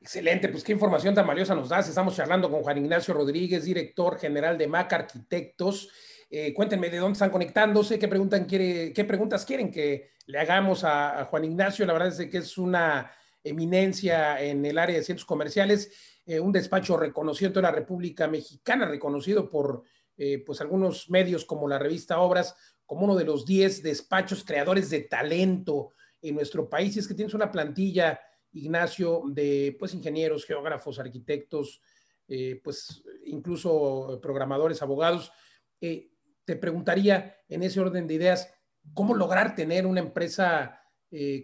Excelente, 0.00 0.50
pues 0.50 0.62
qué 0.62 0.70
información 0.70 1.16
tan 1.16 1.26
valiosa 1.26 1.52
nos 1.52 1.68
das. 1.68 1.88
Estamos 1.88 2.14
charlando 2.14 2.48
con 2.48 2.62
Juan 2.62 2.78
Ignacio 2.78 3.12
Rodríguez, 3.12 3.64
director 3.64 4.20
general 4.20 4.56
de 4.56 4.68
MAC 4.68 4.92
Arquitectos. 4.92 5.88
Eh, 6.30 6.54
cuéntenme 6.54 6.90
de 6.90 6.98
dónde 6.98 7.14
están 7.14 7.30
conectándose, 7.30 7.98
qué, 7.98 8.06
preguntan 8.06 8.46
qué 8.46 9.04
preguntas 9.08 9.44
quieren 9.44 9.72
que 9.72 10.12
le 10.26 10.38
hagamos 10.38 10.84
a, 10.84 11.24
Juan 11.24 11.44
Ignacio. 11.44 11.84
La 11.86 11.92
verdad 11.92 12.20
es 12.20 12.30
que 12.30 12.38
es 12.38 12.56
una 12.56 13.10
eminencia 13.42 14.40
en 14.40 14.64
el 14.64 14.78
área 14.78 14.94
de 14.94 15.02
centros 15.02 15.26
comerciales 15.26 15.90
eh, 16.26 16.40
un 16.40 16.52
despacho 16.52 16.96
reconocido 16.96 17.48
en 17.48 17.52
toda 17.52 17.70
la 17.70 17.76
República 17.76 18.26
Mexicana, 18.28 18.86
reconocido 18.86 19.50
por 19.50 19.82
eh, 20.16 20.42
pues 20.44 20.60
algunos 20.60 21.10
medios 21.10 21.44
como 21.44 21.68
la 21.68 21.78
revista 21.78 22.20
Obras, 22.20 22.54
como 22.86 23.04
uno 23.04 23.16
de 23.16 23.24
los 23.24 23.44
10 23.44 23.82
despachos 23.82 24.44
creadores 24.44 24.90
de 24.90 25.02
talento 25.02 25.90
en 26.20 26.34
nuestro 26.34 26.68
país. 26.68 26.96
Y 26.96 26.98
es 27.00 27.08
que 27.08 27.14
tienes 27.14 27.34
una 27.34 27.50
plantilla, 27.50 28.20
Ignacio, 28.52 29.22
de 29.26 29.76
pues 29.78 29.94
ingenieros, 29.94 30.44
geógrafos, 30.44 30.98
arquitectos, 30.98 31.80
eh, 32.28 32.60
pues 32.62 33.02
incluso 33.24 34.18
programadores, 34.22 34.80
abogados. 34.82 35.32
te 35.80 36.56
preguntaría 36.56 37.36
en 37.48 37.62
ese 37.62 37.80
orden 37.80 38.06
de 38.06 38.14
ideas, 38.14 38.48
¿cómo 38.92 39.14
lograr 39.14 39.54
tener 39.54 39.86
una 39.86 40.00
empresa 40.00 40.80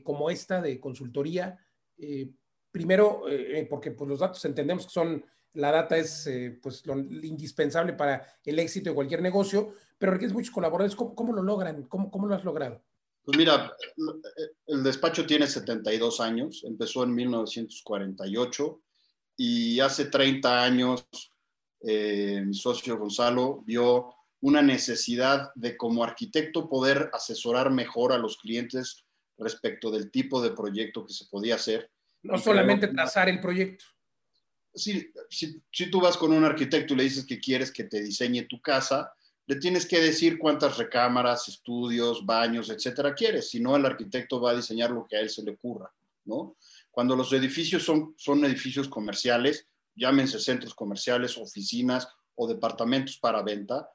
como 0.02 0.30
esta 0.30 0.60
de 0.60 0.80
consultoría? 0.80 1.58
primero, 2.70 3.28
eh, 3.28 3.60
eh, 3.60 3.66
porque 3.68 3.90
pues, 3.90 4.08
los 4.08 4.20
datos 4.20 4.44
entendemos 4.44 4.86
que 4.86 4.92
son, 4.92 5.24
la 5.54 5.72
data 5.72 5.96
es 5.96 6.26
eh, 6.26 6.58
pues, 6.62 6.86
lo 6.86 6.98
indispensable 6.98 7.92
para 7.92 8.26
el 8.44 8.58
éxito 8.58 8.90
de 8.90 8.94
cualquier 8.94 9.22
negocio, 9.22 9.74
pero 9.98 10.12
requieres 10.12 10.34
muchos 10.34 10.50
colaboradores. 10.50 10.96
¿Cómo, 10.96 11.32
lo 11.32 11.42
logran? 11.42 11.84
¿Cómo, 11.84 12.10
¿Cómo, 12.10 12.26
lo 12.26 12.34
has 12.34 12.44
logrado? 12.44 12.82
Pues 13.22 13.36
mira, 13.36 13.72
el 14.66 14.82
despacho 14.82 15.26
tiene 15.26 15.46
72 15.46 16.20
años, 16.20 16.62
empezó 16.64 17.04
en 17.04 17.14
1948 17.14 18.82
y 19.36 19.78
hace 19.80 20.06
30 20.06 20.64
años 20.64 21.06
mi 21.82 22.54
socio 22.54 22.98
Gonzalo 22.98 23.62
vio 23.66 24.14
una 24.40 24.62
necesidad 24.62 25.50
de 25.54 25.76
como 25.76 26.02
arquitecto 26.02 26.68
poder 26.68 27.10
asesorar 27.12 27.70
mejor 27.70 28.12
a 28.12 28.18
los 28.18 28.38
clientes 28.38 29.04
respecto 29.38 29.90
del 29.90 30.10
tipo 30.10 30.42
de 30.42 30.50
proyecto 30.50 31.04
que 31.04 31.12
se 31.12 31.26
podía 31.26 31.54
hacer 31.56 31.90
no 32.22 32.38
solamente 32.38 32.88
trazar 32.88 33.28
el 33.28 33.40
proyecto. 33.40 33.84
Si, 34.74 35.12
si, 35.28 35.90
tú 35.90 36.00
vas 36.00 36.16
con 36.16 36.32
un 36.32 36.44
arquitecto 36.44 36.94
y 36.94 36.96
le 36.98 37.02
dices 37.04 37.26
que 37.26 37.40
quieres 37.40 37.72
que 37.72 37.84
te 37.84 38.02
diseñe 38.02 38.46
tu 38.48 38.60
casa, 38.60 39.12
le 39.46 39.56
tienes 39.56 39.84
que 39.84 40.00
decir 40.00 40.38
cuántas 40.38 40.78
recámaras, 40.78 41.48
estudios, 41.48 42.24
baños, 42.24 42.70
etcétera 42.70 43.14
quieres. 43.14 43.50
Si 43.50 43.58
no, 43.58 43.74
el 43.74 43.84
arquitecto 43.84 44.40
va 44.40 44.52
a 44.52 44.56
diseñar 44.56 44.90
lo 44.90 45.06
que 45.08 45.16
a 45.16 45.20
él 45.20 45.28
se 45.28 45.42
le 45.42 45.52
ocurra, 45.52 45.92
¿no? 46.24 46.56
Cuando 46.90 47.16
los 47.16 47.32
edificios 47.32 47.82
son, 47.82 48.14
son 48.16 48.44
edificios 48.44 48.88
comerciales, 48.88 49.66
llámense 49.94 50.38
centros 50.38 50.74
comerciales, 50.74 51.36
oficinas 51.36 52.08
o 52.36 52.46
departamentos 52.46 53.18
para 53.18 53.42
venta, 53.42 53.88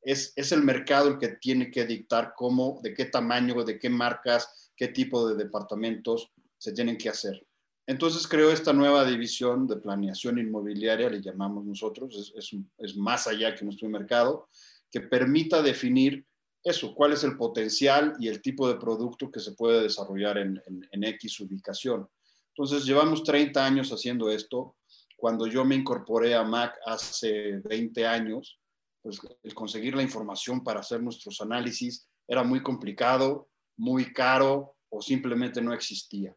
es, 0.00 0.32
es 0.34 0.52
el 0.52 0.62
mercado 0.62 1.08
el 1.08 1.18
que 1.18 1.28
tiene 1.28 1.70
que 1.70 1.86
dictar 1.86 2.34
cómo, 2.36 2.80
de 2.82 2.94
qué 2.94 3.04
tamaño, 3.04 3.62
de 3.64 3.78
qué 3.78 3.88
marcas, 3.88 4.70
qué 4.76 4.88
tipo 4.88 5.28
de 5.28 5.36
departamentos 5.36 6.30
se 6.58 6.72
tienen 6.72 6.96
que 6.96 7.08
hacer. 7.08 7.46
Entonces 7.86 8.28
creó 8.28 8.50
esta 8.50 8.72
nueva 8.72 9.04
división 9.04 9.66
de 9.66 9.76
planeación 9.76 10.38
inmobiliaria, 10.38 11.10
le 11.10 11.20
llamamos 11.20 11.64
nosotros, 11.64 12.32
es, 12.36 12.96
más 12.96 13.26
allá 13.26 13.54
que 13.54 13.64
nuestro 13.64 13.88
mercado, 13.88 14.48
que 14.90 15.00
permita 15.00 15.62
definir 15.62 16.24
eso, 16.62 16.94
cuál 16.94 17.12
es 17.12 17.24
el 17.24 17.36
potencial 17.36 18.14
y 18.20 18.28
el 18.28 18.40
tipo 18.40 18.68
de 18.68 18.76
producto 18.76 19.32
que 19.32 19.40
se 19.40 19.52
puede 19.52 19.82
desarrollar 19.82 20.38
en, 20.38 20.62
X 20.92 21.40
ubicación. 21.40 22.08
Entonces 22.54 22.84
llevamos 22.84 23.24
30 23.24 23.64
años 23.64 23.90
haciendo 23.90 24.30
esto. 24.30 24.76
Cuando 25.16 25.48
yo 25.48 25.64
me 25.64 25.74
incorporé 25.74 26.36
a 26.36 26.44
Mac 26.44 26.78
hace 26.86 27.58
20 27.64 28.06
años, 28.06 28.60
pues 29.02 29.18
el 29.42 29.54
conseguir 29.54 29.96
la 29.96 30.02
información 30.02 30.62
para 30.62 30.80
hacer 30.80 31.02
nuestros 31.02 31.40
análisis 31.40 32.06
era 32.28 32.44
muy 32.44 32.62
complicado, 32.62 33.48
muy 33.76 34.12
caro 34.12 34.76
o 34.88 35.02
simplemente 35.02 35.60
no 35.60 35.72
existía. 35.72 36.36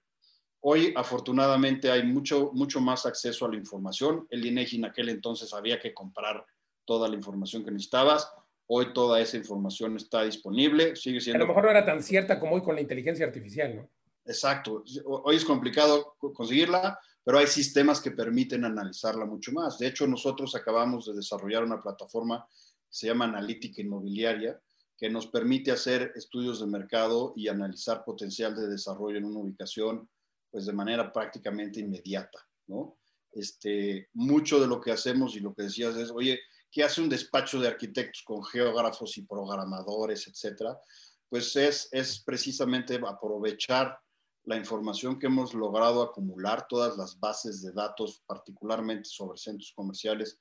Hoy, 0.67 0.91
afortunadamente, 0.95 1.91
hay 1.91 2.01
mucho, 2.01 2.49
mucho 2.53 2.81
más 2.81 3.05
acceso 3.05 3.45
a 3.45 3.49
la 3.49 3.55
información. 3.55 4.25
El 4.31 4.43
INEGI 4.43 4.77
en 4.77 4.85
aquel 4.85 5.09
entonces 5.09 5.53
había 5.53 5.79
que 5.79 5.93
comprar 5.93 6.43
toda 6.85 7.07
la 7.07 7.13
información 7.13 7.63
que 7.63 7.69
necesitabas. 7.69 8.33
Hoy 8.65 8.91
toda 8.91 9.21
esa 9.21 9.37
información 9.37 9.95
está 9.95 10.23
disponible. 10.23 10.95
Sigue 10.95 11.21
siendo... 11.21 11.43
A 11.43 11.45
lo 11.45 11.49
mejor 11.49 11.65
no 11.65 11.69
era 11.69 11.85
tan 11.85 12.01
cierta 12.01 12.39
como 12.39 12.55
hoy 12.55 12.63
con 12.63 12.73
la 12.73 12.81
inteligencia 12.81 13.27
artificial, 13.27 13.75
¿no? 13.75 13.89
Exacto. 14.25 14.83
Hoy 15.05 15.35
es 15.35 15.45
complicado 15.45 16.15
conseguirla, 16.33 16.97
pero 17.23 17.37
hay 17.37 17.45
sistemas 17.45 18.01
que 18.01 18.09
permiten 18.09 18.65
analizarla 18.65 19.25
mucho 19.25 19.51
más. 19.51 19.77
De 19.77 19.85
hecho, 19.85 20.07
nosotros 20.07 20.55
acabamos 20.55 21.05
de 21.05 21.13
desarrollar 21.13 21.63
una 21.63 21.79
plataforma 21.79 22.43
que 22.49 22.89
se 22.89 23.05
llama 23.05 23.25
Analítica 23.25 23.83
Inmobiliaria, 23.83 24.59
que 24.97 25.11
nos 25.11 25.27
permite 25.27 25.71
hacer 25.71 26.11
estudios 26.15 26.59
de 26.59 26.65
mercado 26.65 27.33
y 27.35 27.49
analizar 27.49 28.03
potencial 28.03 28.55
de 28.55 28.67
desarrollo 28.67 29.19
en 29.19 29.25
una 29.25 29.41
ubicación 29.41 30.09
pues 30.55 30.67
de 30.67 30.71
manera 30.71 31.11
prácticamente 31.11 31.81
inmediata, 31.81 32.39
¿no? 32.67 32.97
Este, 33.33 34.07
mucho 34.13 34.57
de 34.57 34.67
lo 34.67 34.79
que 34.79 34.93
hacemos 34.93 35.35
y 35.35 35.41
lo 35.41 35.53
que 35.53 35.63
decías 35.63 35.97
es, 35.97 36.09
oye, 36.11 36.39
¿qué 36.71 36.81
hace 36.81 37.01
un 37.01 37.09
despacho 37.09 37.59
de 37.59 37.67
arquitectos 37.67 38.23
con 38.23 38.41
geógrafos 38.41 39.17
y 39.17 39.23
programadores, 39.23 40.29
etcétera? 40.29 40.79
Pues 41.27 41.53
es, 41.57 41.89
es 41.91 42.23
precisamente 42.23 42.97
aprovechar 43.05 43.99
la 44.45 44.55
información 44.55 45.19
que 45.19 45.25
hemos 45.25 45.53
logrado 45.53 46.01
acumular, 46.01 46.65
todas 46.69 46.95
las 46.95 47.19
bases 47.19 47.61
de 47.61 47.73
datos, 47.73 48.23
particularmente 48.25 49.09
sobre 49.09 49.37
centros 49.37 49.73
comerciales 49.75 50.39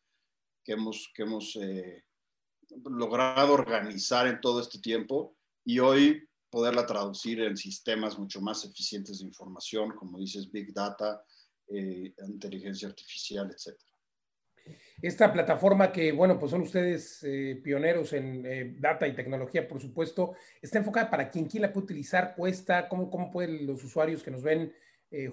que 0.63 0.75
hemos, 0.75 1.11
que 1.13 1.25
hemos 1.25 1.57
eh, 1.57 2.05
logrado 2.85 3.53
organizar 3.53 4.29
en 4.29 4.41
todo 4.41 4.61
este 4.61 4.79
tiempo 4.79 5.37
y 5.65 5.81
hoy 5.81 6.25
poderla 6.55 6.87
traducir 6.87 7.41
en 7.41 7.57
sistemas 7.57 8.17
mucho 8.17 8.41
más 8.41 8.65
eficientes 8.65 9.19
de 9.19 9.27
información, 9.27 9.91
como 9.91 10.21
dices, 10.21 10.53
Big 10.53 10.73
Data, 10.73 11.21
eh, 11.67 12.15
inteligencia 12.29 12.87
artificial, 12.87 13.51
etc. 13.51 13.77
Esta 15.03 15.33
plataforma 15.33 15.91
que, 15.91 16.13
bueno, 16.13 16.39
pues 16.39 16.53
son 16.53 16.61
ustedes 16.61 17.25
eh, 17.25 17.61
pioneros 17.61 18.13
en 18.13 18.47
eh, 18.47 18.77
data 18.79 19.09
y 19.09 19.17
tecnología, 19.17 19.67
por 19.67 19.81
supuesto, 19.81 20.35
está 20.63 20.79
enfocada 20.79 21.11
para 21.11 21.29
quien, 21.29 21.47
quién 21.47 21.63
la 21.63 21.73
puede 21.73 21.87
utilizar, 21.87 22.37
cuesta, 22.37 22.89
cómo, 22.89 23.11
cómo 23.11 23.33
pueden 23.33 23.67
los 23.67 23.83
usuarios 23.83 24.23
que 24.23 24.31
nos 24.31 24.43
ven 24.45 24.73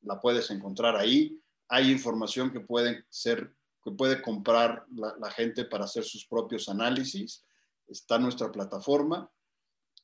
la 0.02 0.19
puedes 0.19 0.52
encontrar 0.52 0.95
ahí. 0.95 1.39
Hay 1.69 1.91
información 1.91 2.52
que 2.52 2.60
pueden 2.60 3.04
ser, 3.10 3.54
que 3.84 3.91
puede 3.91 4.21
comprar 4.21 4.86
la, 4.93 5.15
la 5.19 5.32
gente 5.32 5.65
para 5.65 5.86
hacer 5.86 6.04
sus 6.04 6.26
propios 6.28 6.69
análisis. 6.69 7.43
Está 7.88 8.19
nuestra 8.19 8.52
plataforma 8.52 9.30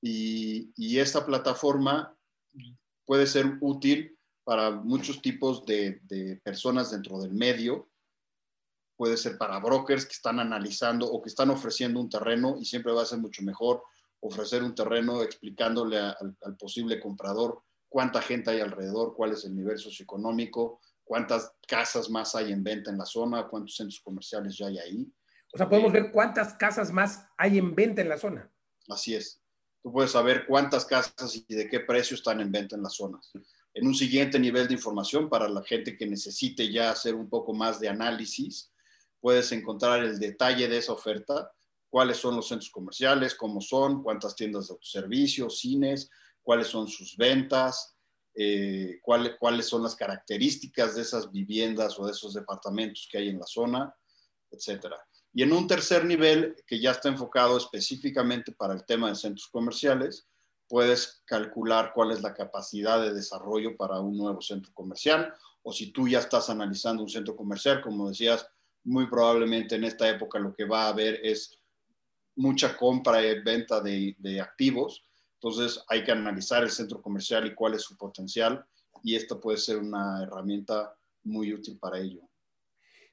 y, 0.02 0.72
y 0.76 1.00
esta 1.00 1.26
plataforma 1.26 2.16
puede 3.06 3.28
ser 3.28 3.58
útil 3.62 4.18
para 4.44 4.72
muchos 4.72 5.22
tipos 5.22 5.66
de, 5.66 6.00
de, 6.04 6.38
personas 6.38 6.92
dentro 6.92 7.20
del 7.22 7.34
medio 7.34 7.90
puede 8.96 9.16
ser 9.16 9.38
para 9.38 9.60
brokers 9.60 10.06
que 10.06 10.14
están 10.14 10.40
analizando 10.40 11.10
o 11.10 11.22
que 11.22 11.30
están 11.30 11.50
ofreciendo 11.50 12.00
un 12.02 12.10
terreno 12.10 12.58
y 12.60 12.66
siempre 12.66 12.92
va 12.92 13.04
a 13.04 13.06
ser 13.06 13.20
mucho 13.20 13.44
mejor 13.44 13.84
ofrecer 14.22 14.62
un 14.62 14.76
terreno 14.76 15.24
explicándole 15.24 15.98
al, 15.98 16.36
al, 16.42 16.58
posible 16.58 17.00
comprador 17.00 17.64
cuánta 17.88 18.22
gente 18.22 18.52
hay 18.52 18.60
alrededor, 18.60 19.16
cuál 19.16 19.32
es 19.32 19.46
el 19.46 19.56
nivel 19.56 19.78
socioeconómico, 19.78 20.82
cuántas 21.04 21.54
casas 21.68 22.10
más 22.10 22.36
hay 22.36 22.52
en 22.52 22.64
venta 22.64 22.92
en 22.92 22.98
la 22.98 23.06
zona, 23.06 23.48
cuántos 23.48 23.76
centros 23.76 24.02
comerciales 24.02 24.58
ya 24.58 24.68
hay 24.68 24.78
ahí. 24.78 25.14
O 25.54 25.58
sea, 25.58 25.68
podemos 25.68 25.92
ver 25.92 26.12
cuántas 26.12 26.54
casas 26.54 26.92
más 26.92 27.26
hay 27.38 27.58
en 27.58 27.74
venta 27.74 28.02
en 28.02 28.10
la 28.10 28.18
zona. 28.18 28.52
Así 28.88 29.16
es. 29.16 29.42
Tú 29.82 29.92
puedes 29.92 30.12
saber 30.12 30.46
cuántas 30.46 30.86
casas 30.86 31.36
y 31.48 31.56
de 31.56 31.70
qué 31.70 31.80
precio 31.80 32.15
están 32.15 32.42
en 32.42 32.52
venta 32.52 32.76
en 32.76 32.84
las 32.84 32.96
zonas. 32.96 33.32
En 33.74 33.88
un 33.88 33.96
siguiente 33.96 34.39
nivel 34.39 34.68
de 34.68 34.74
información 34.74 35.30
para 35.30 35.48
la 35.48 35.63
gente 35.63 35.96
que 35.98 36.06
necesite 36.06 36.72
ya 36.72 36.92
hacer 36.92 37.15
un 37.15 37.30
poco 37.30 37.54
más 37.54 37.80
de 37.80 37.88
análisis, 37.88 38.72
puedes 39.22 39.52
encontrar 39.52 40.04
el 40.04 40.20
detalle 40.20 40.68
de 40.68 40.78
esa 40.78 40.94
oferta, 40.94 41.52
cuáles 41.89 42.18
son 42.18 42.36
los 42.36 42.48
centros 42.48 42.72
comerciales, 42.72 43.36
cómo 43.36 43.62
son, 43.62 44.04
cuántas 44.04 44.36
tiendas 44.36 44.68
de 44.68 44.74
autoservicio, 44.74 45.50
cines, 45.50 46.10
cuáles 46.42 46.68
son 46.68 46.88
sus 46.88 47.15
ventas, 47.15 47.96
eh, 48.36 49.00
cuál, 49.02 49.38
cuáles 49.38 49.68
son 49.68 49.84
las 49.84 49.96
características 49.96 50.96
de 50.96 51.02
esas 51.02 51.32
viviendas 51.32 51.98
o 52.00 52.06
de 52.06 52.12
esos 52.12 52.34
departamentos 52.34 53.08
que 53.12 53.18
hay 53.18 53.30
en 53.30 53.39
la 53.39 53.46
zona, 53.46 53.94
etcétera. 54.52 54.98
Y 55.34 55.44
en 55.44 55.54
un 55.54 55.68
tercer 55.68 56.06
nivel, 56.06 56.56
que 56.65 56.80
ya 56.80 56.92
está 56.92 57.10
enfocado 57.10 57.58
específicamente 57.58 58.52
para 58.52 58.74
el 58.74 58.86
tema 58.86 59.10
de 59.10 59.15
centros 59.15 59.48
comerciales, 59.48 60.28
puedes 60.68 61.22
calcular 61.26 61.92
cuál 61.94 62.12
es 62.12 62.22
la 62.22 62.34
capacidad 62.34 63.02
de 63.02 63.13
desarrollo 63.13 63.76
para 63.76 64.00
un 64.00 64.18
nuevo 64.18 64.42
centro 64.42 64.72
comercial, 64.74 65.34
o 65.62 65.74
si 65.74 65.92
tú 65.92 66.08
ya 66.08 66.20
estás 66.20 66.50
analizando 66.50 67.04
un 67.04 67.10
centro 67.10 67.36
comercial, 67.36 67.82
como 67.82 68.10
decías, 68.10 68.48
muy 68.84 69.08
probablemente 69.08 69.76
en 69.76 69.84
esta 69.84 70.10
época 70.10 70.39
lo 70.39 70.54
que 70.54 70.65
va 70.65 70.86
a 70.86 70.89
haber 70.89 71.20
es 71.24 71.60
mucha 72.36 72.78
compra 72.78 73.22
y 73.22 73.42
venta 73.42 73.82
de, 73.82 74.39
activos. 74.42 75.04
Entonces 75.36 75.84
hay 75.88 76.04
que 76.04 76.12
analizar 76.12 76.63
el 76.63 76.72
centro 76.72 77.02
comercial 77.02 77.46
y 77.46 77.56
cuál 77.56 77.74
es 77.74 77.82
su 77.82 77.98
potencial 77.98 78.65
y 79.04 79.15
esto 79.15 79.39
puede 79.39 79.58
ser 79.58 79.78
una 79.78 80.24
herramienta 80.24 80.94
muy 81.24 81.54
útil 81.54 81.78
para 81.78 82.00
ello. 82.00 82.29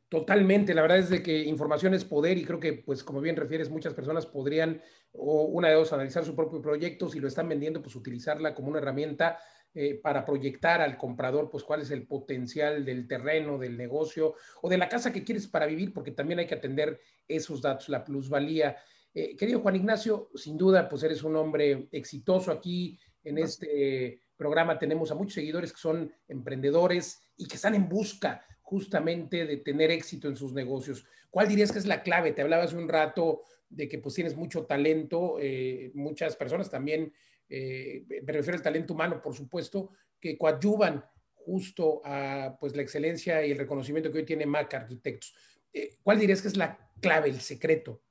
Totalmente, 0.08 0.72
la 0.72 0.82
verdad 0.82 0.98
es 0.98 1.10
de 1.10 1.20
que 1.20 1.42
información 1.42 1.92
es 1.92 2.04
poder 2.04 2.38
y 2.38 2.44
creo 2.44 2.60
que, 2.60 2.74
pues 2.74 3.02
como 3.02 3.20
bien 3.20 3.34
refieres, 3.34 3.70
muchas 3.70 3.92
personas 3.92 4.24
podrían, 4.24 4.80
o 5.12 5.46
una 5.46 5.68
de 5.68 5.74
dos, 5.74 5.92
analizar 5.92 6.24
su 6.24 6.36
propio 6.36 6.62
proyecto, 6.62 7.08
si 7.08 7.18
lo 7.18 7.26
están 7.26 7.48
vendiendo, 7.48 7.82
pues 7.82 7.96
utilizarla 7.96 8.54
como 8.54 8.68
una 8.68 8.78
herramienta 8.78 9.38
eh, 9.74 10.00
para 10.00 10.24
proyectar 10.24 10.80
al 10.80 10.96
comprador, 10.96 11.50
pues 11.50 11.64
cuál 11.64 11.82
es 11.82 11.90
el 11.90 12.06
potencial 12.06 12.84
del 12.84 13.08
terreno, 13.08 13.58
del 13.58 13.76
negocio 13.76 14.34
o 14.62 14.68
de 14.68 14.78
la 14.78 14.88
casa 14.88 15.12
que 15.12 15.24
quieres 15.24 15.48
para 15.48 15.66
vivir, 15.66 15.92
porque 15.92 16.12
también 16.12 16.38
hay 16.38 16.46
que 16.46 16.54
atender 16.54 17.00
esos 17.26 17.60
datos, 17.60 17.88
la 17.88 18.04
plusvalía. 18.04 18.76
Eh, 19.12 19.36
querido 19.36 19.60
Juan 19.60 19.74
Ignacio, 19.74 20.30
sin 20.36 20.56
duda, 20.56 20.88
pues 20.88 21.02
eres 21.02 21.24
un 21.24 21.34
hombre 21.34 21.88
exitoso 21.90 22.52
aquí 22.52 22.98
en 23.24 23.38
este 23.38 24.22
programa. 24.36 24.78
Tenemos 24.78 25.10
a 25.10 25.14
muchos 25.16 25.34
seguidores 25.34 25.72
que 25.72 25.80
son 25.80 26.12
emprendedores 26.28 27.20
y 27.36 27.48
que 27.48 27.56
están 27.56 27.74
en 27.74 27.88
busca 27.88 28.46
justamente 28.66 29.46
de 29.46 29.58
tener 29.58 29.92
éxito 29.92 30.28
en 30.28 30.36
sus 30.36 30.52
negocios. 30.52 31.06
¿Cuál 31.30 31.46
dirías 31.46 31.70
que 31.70 31.78
es 31.78 31.86
la 31.86 32.02
clave? 32.02 32.32
Te 32.32 32.42
hablabas 32.42 32.72
un 32.72 32.88
rato 32.88 33.42
de 33.68 33.88
que 33.88 33.98
pues 33.98 34.16
tienes 34.16 34.34
mucho 34.34 34.66
talento, 34.66 35.36
eh, 35.40 35.92
muchas 35.94 36.34
personas 36.34 36.68
también 36.68 37.12
eh, 37.48 38.04
me 38.08 38.32
refiero 38.32 38.56
al 38.56 38.62
talento 38.62 38.94
humano, 38.94 39.22
por 39.22 39.34
supuesto, 39.34 39.90
que 40.20 40.36
coadyuvan 40.36 41.04
justo 41.34 42.00
a 42.04 42.56
pues, 42.58 42.74
la 42.74 42.82
excelencia 42.82 43.44
y 43.46 43.52
el 43.52 43.58
reconocimiento 43.58 44.10
que 44.10 44.18
hoy 44.18 44.24
tiene 44.24 44.46
Mac 44.46 44.74
Arquitectos. 44.74 45.34
Eh, 45.72 45.98
¿Cuál 46.02 46.18
dirías 46.18 46.42
que 46.42 46.48
es 46.48 46.56
la 46.56 46.90
clave, 47.00 47.28
el 47.28 47.40
secreto 47.40 48.02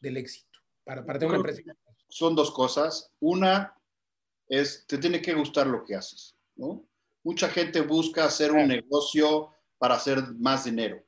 del 0.00 0.16
éxito 0.16 0.60
para, 0.84 1.04
para 1.04 1.18
tener 1.18 1.38
una 1.38 1.48
empresa? 1.50 1.62
Son 2.08 2.36
dos 2.36 2.52
cosas. 2.52 3.12
Una 3.18 3.76
es, 4.46 4.86
te 4.86 4.98
tiene 4.98 5.20
que 5.20 5.34
gustar 5.34 5.66
lo 5.66 5.84
que 5.84 5.96
haces, 5.96 6.36
¿no? 6.54 6.86
Mucha 7.24 7.48
gente 7.48 7.80
busca 7.80 8.26
hacer 8.26 8.52
un 8.52 8.68
negocio 8.68 9.53
para 9.78 9.94
hacer 9.94 10.22
más 10.38 10.64
dinero. 10.64 11.04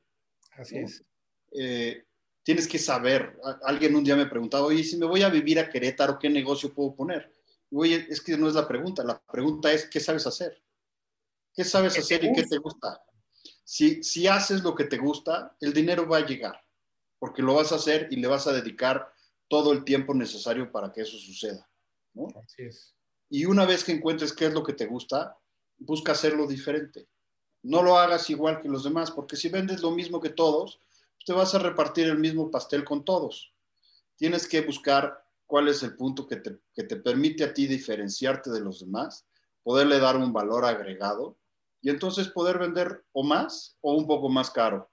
Así 0.52 0.78
¿no? 0.78 0.86
es. 0.86 1.04
Eh, 1.52 2.04
tienes 2.42 2.68
que 2.68 2.78
saber. 2.78 3.38
Alguien 3.62 3.96
un 3.96 4.04
día 4.04 4.16
me 4.16 4.26
preguntaba, 4.26 4.66
oye, 4.66 4.84
si 4.84 4.96
me 4.96 5.06
voy 5.06 5.22
a 5.22 5.28
vivir 5.28 5.58
a 5.58 5.68
Querétaro, 5.68 6.18
¿qué 6.18 6.28
negocio 6.28 6.72
puedo 6.72 6.94
poner? 6.94 7.32
Oye, 7.72 8.06
es 8.08 8.20
que 8.20 8.36
no 8.36 8.48
es 8.48 8.54
la 8.54 8.68
pregunta, 8.68 9.02
la 9.02 9.20
pregunta 9.20 9.72
es, 9.72 9.86
¿qué 9.88 9.98
sabes 9.98 10.26
hacer? 10.26 10.62
¿Qué 11.52 11.64
sabes 11.64 11.94
¿Qué 11.94 12.00
hacer 12.00 12.24
y 12.24 12.32
qué 12.32 12.44
te 12.44 12.58
gusta? 12.58 13.02
Si, 13.64 14.02
si 14.02 14.28
haces 14.28 14.62
lo 14.62 14.74
que 14.74 14.84
te 14.84 14.98
gusta, 14.98 15.56
el 15.60 15.72
dinero 15.72 16.08
va 16.08 16.18
a 16.18 16.26
llegar, 16.26 16.64
porque 17.18 17.42
lo 17.42 17.54
vas 17.54 17.72
a 17.72 17.76
hacer 17.76 18.06
y 18.10 18.16
le 18.16 18.28
vas 18.28 18.46
a 18.46 18.52
dedicar 18.52 19.12
todo 19.48 19.72
el 19.72 19.84
tiempo 19.84 20.14
necesario 20.14 20.70
para 20.70 20.92
que 20.92 21.00
eso 21.00 21.18
suceda. 21.18 21.68
¿no? 22.14 22.28
Así 22.44 22.62
es. 22.62 22.94
Y 23.28 23.44
una 23.46 23.64
vez 23.64 23.82
que 23.82 23.92
encuentres 23.92 24.32
qué 24.32 24.46
es 24.46 24.54
lo 24.54 24.62
que 24.62 24.72
te 24.72 24.86
gusta, 24.86 25.36
busca 25.78 26.12
hacerlo 26.12 26.46
diferente. 26.46 27.08
No 27.66 27.82
lo 27.82 27.98
hagas 27.98 28.30
igual 28.30 28.60
que 28.60 28.68
los 28.68 28.84
demás, 28.84 29.10
porque 29.10 29.34
si 29.34 29.48
vendes 29.48 29.82
lo 29.82 29.90
mismo 29.90 30.20
que 30.20 30.30
todos, 30.30 30.78
te 31.24 31.32
vas 31.32 31.52
a 31.56 31.58
repartir 31.58 32.06
el 32.06 32.18
mismo 32.18 32.48
pastel 32.48 32.84
con 32.84 33.04
todos. 33.04 33.52
Tienes 34.14 34.46
que 34.46 34.60
buscar 34.60 35.20
cuál 35.46 35.66
es 35.66 35.82
el 35.82 35.96
punto 35.96 36.28
que 36.28 36.36
te, 36.36 36.60
que 36.72 36.84
te 36.84 36.94
permite 36.94 37.42
a 37.42 37.52
ti 37.52 37.66
diferenciarte 37.66 38.50
de 38.50 38.60
los 38.60 38.78
demás, 38.78 39.26
poderle 39.64 39.98
dar 39.98 40.16
un 40.16 40.32
valor 40.32 40.64
agregado 40.64 41.38
y 41.82 41.90
entonces 41.90 42.28
poder 42.28 42.58
vender 42.58 43.04
o 43.10 43.24
más 43.24 43.76
o 43.80 43.94
un 43.94 44.06
poco 44.06 44.28
más 44.28 44.48
caro, 44.52 44.88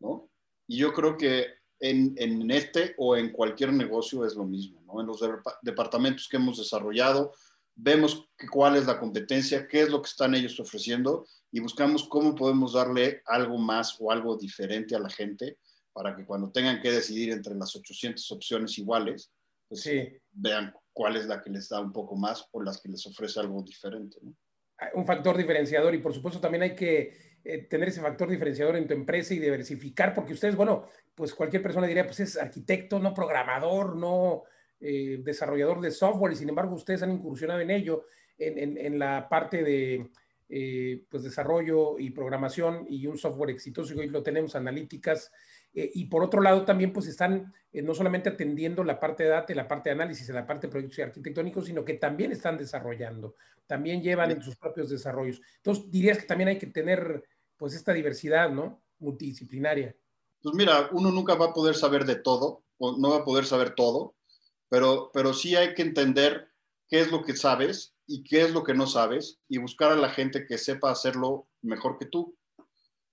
¿no? 0.00 0.28
Y 0.66 0.78
yo 0.78 0.92
creo 0.92 1.16
que 1.16 1.46
en, 1.78 2.14
en 2.16 2.50
este 2.50 2.96
o 2.98 3.16
en 3.16 3.30
cualquier 3.30 3.72
negocio 3.72 4.24
es 4.24 4.34
lo 4.34 4.44
mismo, 4.44 4.82
¿no? 4.84 5.00
En 5.00 5.06
los 5.06 5.20
de, 5.20 5.30
departamentos 5.62 6.28
que 6.28 6.38
hemos 6.38 6.58
desarrollado, 6.58 7.34
vemos 7.82 8.28
que, 8.36 8.46
cuál 8.46 8.76
es 8.76 8.86
la 8.86 8.98
competencia, 8.98 9.66
qué 9.66 9.82
es 9.82 9.90
lo 9.90 10.02
que 10.02 10.08
están 10.08 10.34
ellos 10.34 10.58
ofreciendo 10.60 11.26
y 11.50 11.60
buscamos 11.60 12.08
cómo 12.08 12.34
podemos 12.34 12.74
darle 12.74 13.22
algo 13.26 13.58
más 13.58 13.96
o 14.00 14.10
algo 14.12 14.36
diferente 14.36 14.94
a 14.94 14.98
la 14.98 15.10
gente 15.10 15.58
para 15.92 16.14
que 16.14 16.24
cuando 16.24 16.50
tengan 16.52 16.80
que 16.80 16.92
decidir 16.92 17.32
entre 17.32 17.54
las 17.54 17.74
800 17.74 18.30
opciones 18.32 18.78
iguales, 18.78 19.32
pues 19.68 19.82
sí. 19.82 20.08
vean 20.30 20.72
cuál 20.92 21.16
es 21.16 21.26
la 21.26 21.40
que 21.40 21.50
les 21.50 21.68
da 21.68 21.80
un 21.80 21.92
poco 21.92 22.16
más 22.16 22.46
o 22.52 22.62
las 22.62 22.80
que 22.80 22.88
les 22.88 23.04
ofrece 23.06 23.40
algo 23.40 23.62
diferente. 23.62 24.18
¿no? 24.22 24.34
Un 24.94 25.06
factor 25.06 25.36
diferenciador 25.36 25.94
y 25.94 25.98
por 25.98 26.14
supuesto 26.14 26.40
también 26.40 26.62
hay 26.62 26.74
que 26.74 27.38
eh, 27.42 27.58
tener 27.64 27.88
ese 27.88 28.00
factor 28.00 28.28
diferenciador 28.28 28.76
en 28.76 28.86
tu 28.86 28.94
empresa 28.94 29.34
y 29.34 29.38
diversificar, 29.38 30.14
porque 30.14 30.34
ustedes, 30.34 30.56
bueno, 30.56 30.86
pues 31.14 31.34
cualquier 31.34 31.62
persona 31.62 31.86
diría, 31.86 32.06
pues 32.06 32.20
es 32.20 32.36
arquitecto, 32.36 32.98
no 32.98 33.14
programador, 33.14 33.96
no 33.96 34.44
eh, 34.80 35.20
desarrollador 35.22 35.80
de 35.80 35.90
software, 35.90 36.32
y 36.32 36.36
sin 36.36 36.48
embargo 36.48 36.74
ustedes 36.74 37.02
han 37.02 37.12
incursionado 37.12 37.60
en 37.60 37.70
ello, 37.70 38.06
en, 38.38 38.98
la 38.98 39.28
parte 39.28 39.62
de 39.62 40.10
eh, 40.48 41.04
pues 41.10 41.22
desarrollo 41.22 41.98
y 41.98 42.08
programación 42.10 42.86
y 42.88 43.06
un 43.06 43.18
software 43.18 43.50
exitoso, 43.50 43.94
y 43.94 43.98
hoy 43.98 44.08
lo 44.08 44.22
tenemos, 44.22 44.56
analíticas, 44.56 45.30
y 45.72 46.06
por 46.06 46.24
otro 46.24 46.40
lado 46.40 46.64
también 46.64 46.92
pues 46.92 47.06
están 47.06 47.52
no 47.72 47.94
solamente 47.94 48.30
atendiendo 48.30 48.82
la 48.82 48.98
parte 48.98 49.24
de 49.24 49.28
data, 49.28 49.54
la 49.54 49.68
parte 49.68 49.90
de 49.90 49.94
análisis, 49.94 50.28
la 50.30 50.46
parte 50.46 50.66
de 50.66 50.72
proyectos 50.72 50.98
arquitectónicos, 50.98 51.66
sino 51.66 51.84
que 51.84 51.94
también 51.94 52.32
están 52.32 52.56
desarrollando, 52.56 53.36
también 53.66 54.02
llevan 54.02 54.32
en 54.32 54.42
sus 54.42 54.56
propios 54.56 54.88
desarrollos. 54.88 55.40
Entonces 55.58 55.90
dirías 55.90 56.18
que 56.18 56.26
también 56.26 56.48
hay 56.48 56.58
que 56.58 56.66
tener 56.66 57.22
pues 57.56 57.74
esta 57.74 57.92
diversidad, 57.92 58.50
¿no? 58.50 58.82
Multidisciplinaria. 58.98 59.94
Pues 60.42 60.54
mira, 60.54 60.88
uno 60.92 61.10
nunca 61.10 61.34
va 61.34 61.46
a 61.46 61.52
poder 61.52 61.74
saber 61.74 62.06
de 62.06 62.16
todo, 62.16 62.64
o 62.78 62.96
no 62.96 63.10
va 63.10 63.18
a 63.18 63.24
poder 63.24 63.44
saber 63.44 63.74
todo, 63.74 64.14
pero, 64.70 65.10
pero 65.12 65.34
sí 65.34 65.56
hay 65.56 65.74
que 65.74 65.82
entender 65.82 66.48
qué 66.88 67.00
es 67.00 67.10
lo 67.10 67.22
que 67.22 67.36
sabes 67.36 67.94
y 68.06 68.24
qué 68.24 68.42
es 68.42 68.52
lo 68.52 68.64
que 68.64 68.72
no 68.72 68.86
sabes 68.86 69.38
y 69.48 69.58
buscar 69.58 69.92
a 69.92 69.96
la 69.96 70.10
gente 70.10 70.46
que 70.46 70.56
sepa 70.56 70.90
hacerlo 70.90 71.48
mejor 71.60 71.98
que 71.98 72.06
tú, 72.06 72.36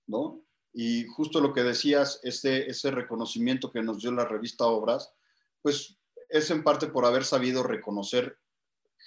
¿no? 0.06 0.42
Y 0.74 1.06
justo 1.08 1.42
lo 1.42 1.54
que 1.54 1.64
decías, 1.64 2.20
ese, 2.24 2.70
ese 2.70 2.92
reconocimiento 2.92 3.72
que 3.72 3.82
nos 3.82 4.00
dio 4.00 4.12
la 4.12 4.26
revista 4.26 4.66
Obras, 4.66 5.12
pues 5.62 5.98
es 6.30 6.50
en 6.52 6.64
parte 6.64 6.88
por 6.88 7.06
haber 7.06 7.26
sabido 7.26 7.64
reconocer 7.64 8.38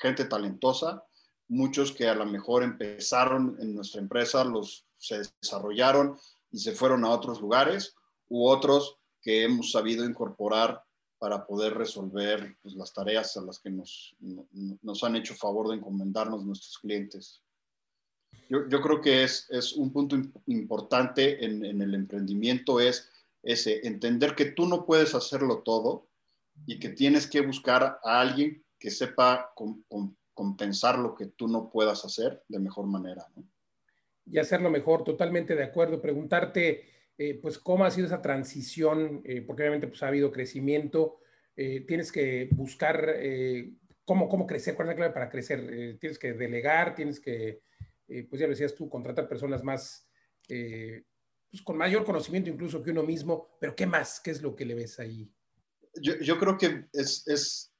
gente 0.00 0.24
talentosa, 0.24 1.04
muchos 1.48 1.92
que 1.92 2.08
a 2.08 2.14
lo 2.14 2.26
mejor 2.26 2.62
empezaron 2.64 3.56
en 3.60 3.74
nuestra 3.74 4.00
empresa, 4.00 4.44
los 4.44 4.86
se 4.96 5.22
desarrollaron 5.40 6.18
y 6.50 6.58
se 6.58 6.72
fueron 6.72 7.04
a 7.04 7.10
otros 7.10 7.40
lugares, 7.40 7.94
u 8.28 8.48
otros 8.48 8.98
que 9.22 9.44
hemos 9.44 9.70
sabido 9.70 10.04
incorporar 10.04 10.82
para 11.20 11.46
poder 11.46 11.74
resolver 11.74 12.56
pues, 12.62 12.74
las 12.74 12.94
tareas 12.94 13.36
a 13.36 13.42
las 13.42 13.58
que 13.58 13.70
nos, 13.70 14.16
nos, 14.82 15.04
han 15.04 15.16
hecho 15.16 15.34
favor 15.34 15.68
de 15.68 15.76
encomendarnos 15.76 16.44
nuestros 16.44 16.78
clientes. 16.78 17.42
Yo, 18.48 18.66
yo 18.68 18.80
creo 18.80 19.02
que 19.02 19.22
es, 19.22 19.46
es, 19.50 19.74
un 19.74 19.92
punto 19.92 20.16
importante 20.46 21.44
en, 21.44 21.62
en, 21.62 21.82
el 21.82 21.94
emprendimiento, 21.94 22.80
es 22.80 23.10
ese, 23.42 23.86
entender 23.86 24.34
que 24.34 24.46
tú 24.46 24.66
no 24.66 24.86
puedes 24.86 25.14
hacerlo 25.14 25.58
todo 25.58 26.08
y 26.66 26.78
que 26.78 26.88
tienes 26.88 27.26
que 27.26 27.42
buscar 27.42 28.00
a 28.02 28.20
alguien 28.20 28.64
que 28.78 28.90
sepa 28.90 29.52
compensar 30.32 30.98
lo 30.98 31.14
que 31.14 31.26
tú 31.26 31.48
no 31.48 31.70
puedas 31.70 32.02
hacer 32.06 32.42
de 32.48 32.58
mejor 32.58 32.86
manera. 32.86 33.28
¿no? 33.36 33.44
y 34.30 34.38
hacerlo 34.38 34.70
mejor, 34.70 35.04
totalmente 35.04 35.54
de 35.56 35.64
acuerdo. 35.64 36.00
Preguntarte, 36.00 36.84
eh, 37.22 37.34
pues, 37.34 37.58
cómo 37.58 37.84
ha 37.84 37.90
sido 37.90 38.06
esa 38.06 38.22
transición, 38.22 39.20
eh, 39.26 39.42
porque 39.42 39.60
obviamente 39.60 39.88
pues, 39.88 40.02
ha 40.02 40.08
habido 40.08 40.32
crecimiento, 40.32 41.20
eh, 41.54 41.82
tienes 41.86 42.10
que 42.10 42.48
buscar 42.52 43.14
cómo, 44.06 44.26
cómo 44.26 44.46
crecer, 44.46 44.74
cuál 44.74 44.88
es 44.88 44.92
la 44.92 44.96
clave 44.96 45.12
para 45.12 45.28
crecer, 45.28 45.98
tienes 46.00 46.18
que 46.18 46.32
delegar, 46.32 46.94
tienes 46.94 47.20
que, 47.20 47.60
pues 48.06 48.40
ya 48.40 48.46
lo 48.46 48.52
decías 48.52 48.74
tú, 48.74 48.88
contratar 48.88 49.28
personas 49.28 49.62
más, 49.62 50.08
pues, 50.48 51.62
con 51.62 51.76
mayor 51.76 52.06
conocimiento 52.06 52.48
incluso 52.48 52.82
que 52.82 52.90
uno 52.90 53.02
mismo, 53.02 53.58
pero 53.60 53.76
¿qué 53.76 53.84
más? 53.84 54.18
¿Qué 54.18 54.30
es 54.30 54.40
lo 54.40 54.56
que 54.56 54.64
le 54.64 54.74
ves 54.74 54.98
ahí? 54.98 55.30
Yo, 56.00 56.38
creo 56.38 56.56
que 56.56 56.86
es, 56.90 57.70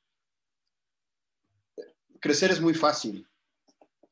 crecer 2.20 2.50
es 2.50 2.60
muy 2.60 2.74
fácil, 2.74 3.26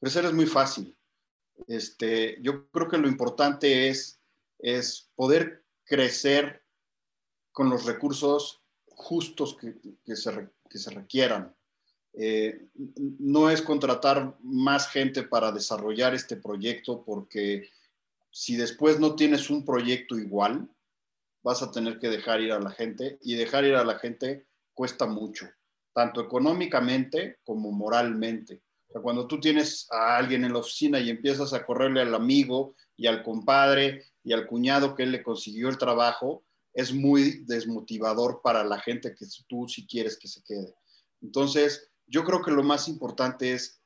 crecer 0.01 0.25
es 0.25 0.33
muy 0.33 0.47
fácil 0.47 0.99
este, 1.67 2.39
yo 2.41 2.71
creo 2.71 2.89
que 2.89 2.99
lo 2.99 3.09
importante 3.09 3.89
es, 3.89 4.18
es 4.59 5.11
poder 5.15 5.65
crecer 5.85 6.63
con 7.53 7.71
los 7.71 7.87
recursos 7.87 8.63
justos 8.87 9.57
que, 9.57 9.77
que, 10.05 10.17
se, 10.17 10.49
que 10.69 10.79
se, 10.79 10.91
requieran. 10.91 11.55
Eh, 12.13 12.69
no 13.19 13.51
es 13.51 13.63
contratar 13.63 14.37
más 14.43 14.89
gente 14.89 15.23
para 15.23 15.53
desarrollar 15.53 16.15
este 16.15 16.37
proyecto 16.37 17.05
porque 17.05 17.71
si 18.31 18.57
después 18.57 18.99
no 18.99 19.15
tienes 19.15 19.51
un 19.51 19.65
proyecto 19.65 20.19
igual, 20.19 20.69
vas 21.43 21.63
a 21.63 21.71
tener 21.71 21.99
que 21.99 22.09
dejar 22.09 22.41
ir 22.41 22.53
a 22.53 22.61
la 22.61 22.71
gente 22.71 23.19
y 23.23 23.35
dejar 23.35 23.65
ir 23.65 23.75
a 23.75 23.85
la 23.85 23.99
gente 23.99 24.47
cuesta 24.75 25.07
mucho, 25.07 25.49
tanto 25.93 26.21
económicamente 26.21 27.39
como 27.45 27.73
moralmente 27.73 28.63
cuando 29.03 29.27
tú 29.27 29.39
tienes 29.39 29.87
a 29.91 30.17
alguien 30.17 30.45
en 30.45 30.53
la 30.53 30.61
oficina 30.61 30.99
y 30.99 31.11
empiezas 31.11 31.53
a 31.53 31.65
correrle 31.65 32.01
al 32.01 32.15
amigo 32.15 32.75
y 32.97 33.07
al 33.07 33.23
compadre 33.23 34.05
y 34.25 34.33
al 34.33 34.47
cuñado 34.47 34.95
que 34.95 35.03
él 35.03 35.13
le 35.13 35.23
consiguió 35.23 35.69
el 35.69 35.79
trabajo, 35.79 36.45
es 36.73 36.93
muy 36.93 37.45
desmotivador 37.45 38.41
para 38.43 38.65
la 38.65 38.79
gente 38.79 39.15
que 39.15 39.27
tú 39.47 39.69
sí 39.69 39.87
quieres 39.87 40.19
que 40.19 40.29
se 40.29 40.43
quede. 40.43 40.75
Entonces, 41.21 41.91
yo 42.07 42.25
creo 42.25 42.43
que 42.43 42.51
lo 42.51 42.63
más 42.63 42.89
importante 42.89 43.53
es 43.53 43.83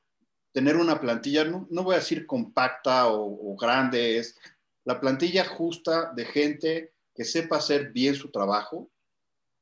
tener 0.53 0.77
una 0.77 1.01
plantilla, 1.01 1.45
no, 1.45 1.67
voy 1.83 1.95
a 1.95 1.99
decir 1.99 2.27
compacta 2.27 3.09
o, 3.09 3.57
grande, 3.57 4.19
es 4.19 4.37
la 4.85 5.01
plantilla 5.01 5.45
justa 5.45 6.13
de 6.15 6.27
gente 6.27 6.93
que 7.15 7.25
sepa 7.25 7.57
hacer 7.57 7.93
bien 7.93 8.15
su 8.15 8.31
trabajo, 8.31 8.91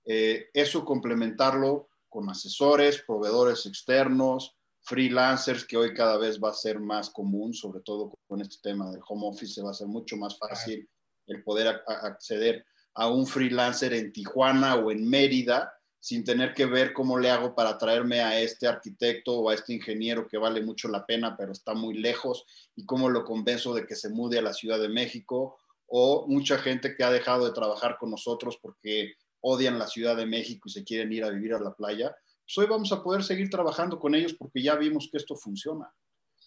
eh, 0.04 0.48
eso 0.52 0.84
complementarlo 0.84 1.88
con 2.08 2.28
asesores, 2.28 3.02
proveedores 3.06 3.66
externos, 3.66 4.56
freelancers, 4.90 5.64
que 5.64 5.76
hoy 5.76 5.94
cada 5.94 6.18
vez 6.18 6.40
va 6.42 6.50
a 6.50 6.52
ser 6.52 6.80
más 6.80 7.10
común, 7.10 7.54
sobre 7.54 7.80
todo 7.80 8.12
con 8.26 8.40
este 8.40 8.56
tema 8.60 8.90
del 8.90 9.00
home 9.06 9.28
office, 9.28 9.62
va 9.62 9.70
a 9.70 9.74
ser 9.74 9.86
mucho 9.86 10.16
más 10.16 10.36
fácil 10.36 10.88
el 11.28 11.44
poder 11.44 11.80
acceder 11.86 12.66
a 12.94 13.08
un 13.08 13.24
freelancer 13.24 13.94
en 13.94 14.12
Tijuana 14.12 14.74
o 14.74 14.90
en 14.90 15.08
Mérida 15.08 15.72
sin 16.00 16.24
tener 16.24 16.54
que 16.54 16.66
ver 16.66 16.92
cómo 16.92 17.18
le 17.20 17.30
hago 17.30 17.54
para 17.54 17.78
traerme 17.78 18.20
a 18.20 18.40
este 18.40 18.66
arquitecto 18.66 19.38
o 19.38 19.50
a 19.50 19.54
este 19.54 19.74
ingeniero 19.74 20.26
que 20.26 20.38
vale 20.38 20.60
mucho 20.60 20.88
la 20.88 21.06
pena, 21.06 21.36
pero 21.36 21.52
está 21.52 21.72
muy 21.72 21.94
lejos, 21.94 22.44
y 22.74 22.84
cómo 22.84 23.08
lo 23.08 23.22
convenzo 23.24 23.72
de 23.74 23.86
que 23.86 23.94
se 23.94 24.08
mude 24.08 24.38
a 24.38 24.42
la 24.42 24.54
Ciudad 24.54 24.80
de 24.80 24.88
México, 24.88 25.56
o 25.86 26.26
mucha 26.26 26.58
gente 26.58 26.96
que 26.96 27.04
ha 27.04 27.12
dejado 27.12 27.44
de 27.46 27.52
trabajar 27.52 27.96
con 27.96 28.10
nosotros 28.10 28.58
porque 28.60 29.12
odian 29.40 29.78
la 29.78 29.86
Ciudad 29.86 30.16
de 30.16 30.26
México 30.26 30.68
y 30.68 30.72
se 30.72 30.82
quieren 30.82 31.12
ir 31.12 31.22
a 31.22 31.30
vivir 31.30 31.54
a 31.54 31.60
la 31.60 31.74
playa 31.74 32.16
hoy 32.56 32.66
vamos 32.66 32.92
a 32.92 33.02
poder 33.02 33.22
seguir 33.22 33.50
trabajando 33.50 33.98
con 33.98 34.14
ellos 34.14 34.34
porque 34.34 34.62
ya 34.62 34.76
vimos 34.76 35.08
que 35.10 35.18
esto 35.18 35.36
funciona. 35.36 35.92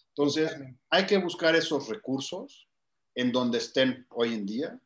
Entonces, 0.08 0.52
hay 0.90 1.06
que 1.06 1.18
buscar 1.18 1.56
esos 1.56 1.88
recursos 1.88 2.68
en 3.14 3.32
donde 3.32 3.58
estén 3.58 4.06
hoy 4.10 4.34
en 4.34 4.46
día, 4.46 4.80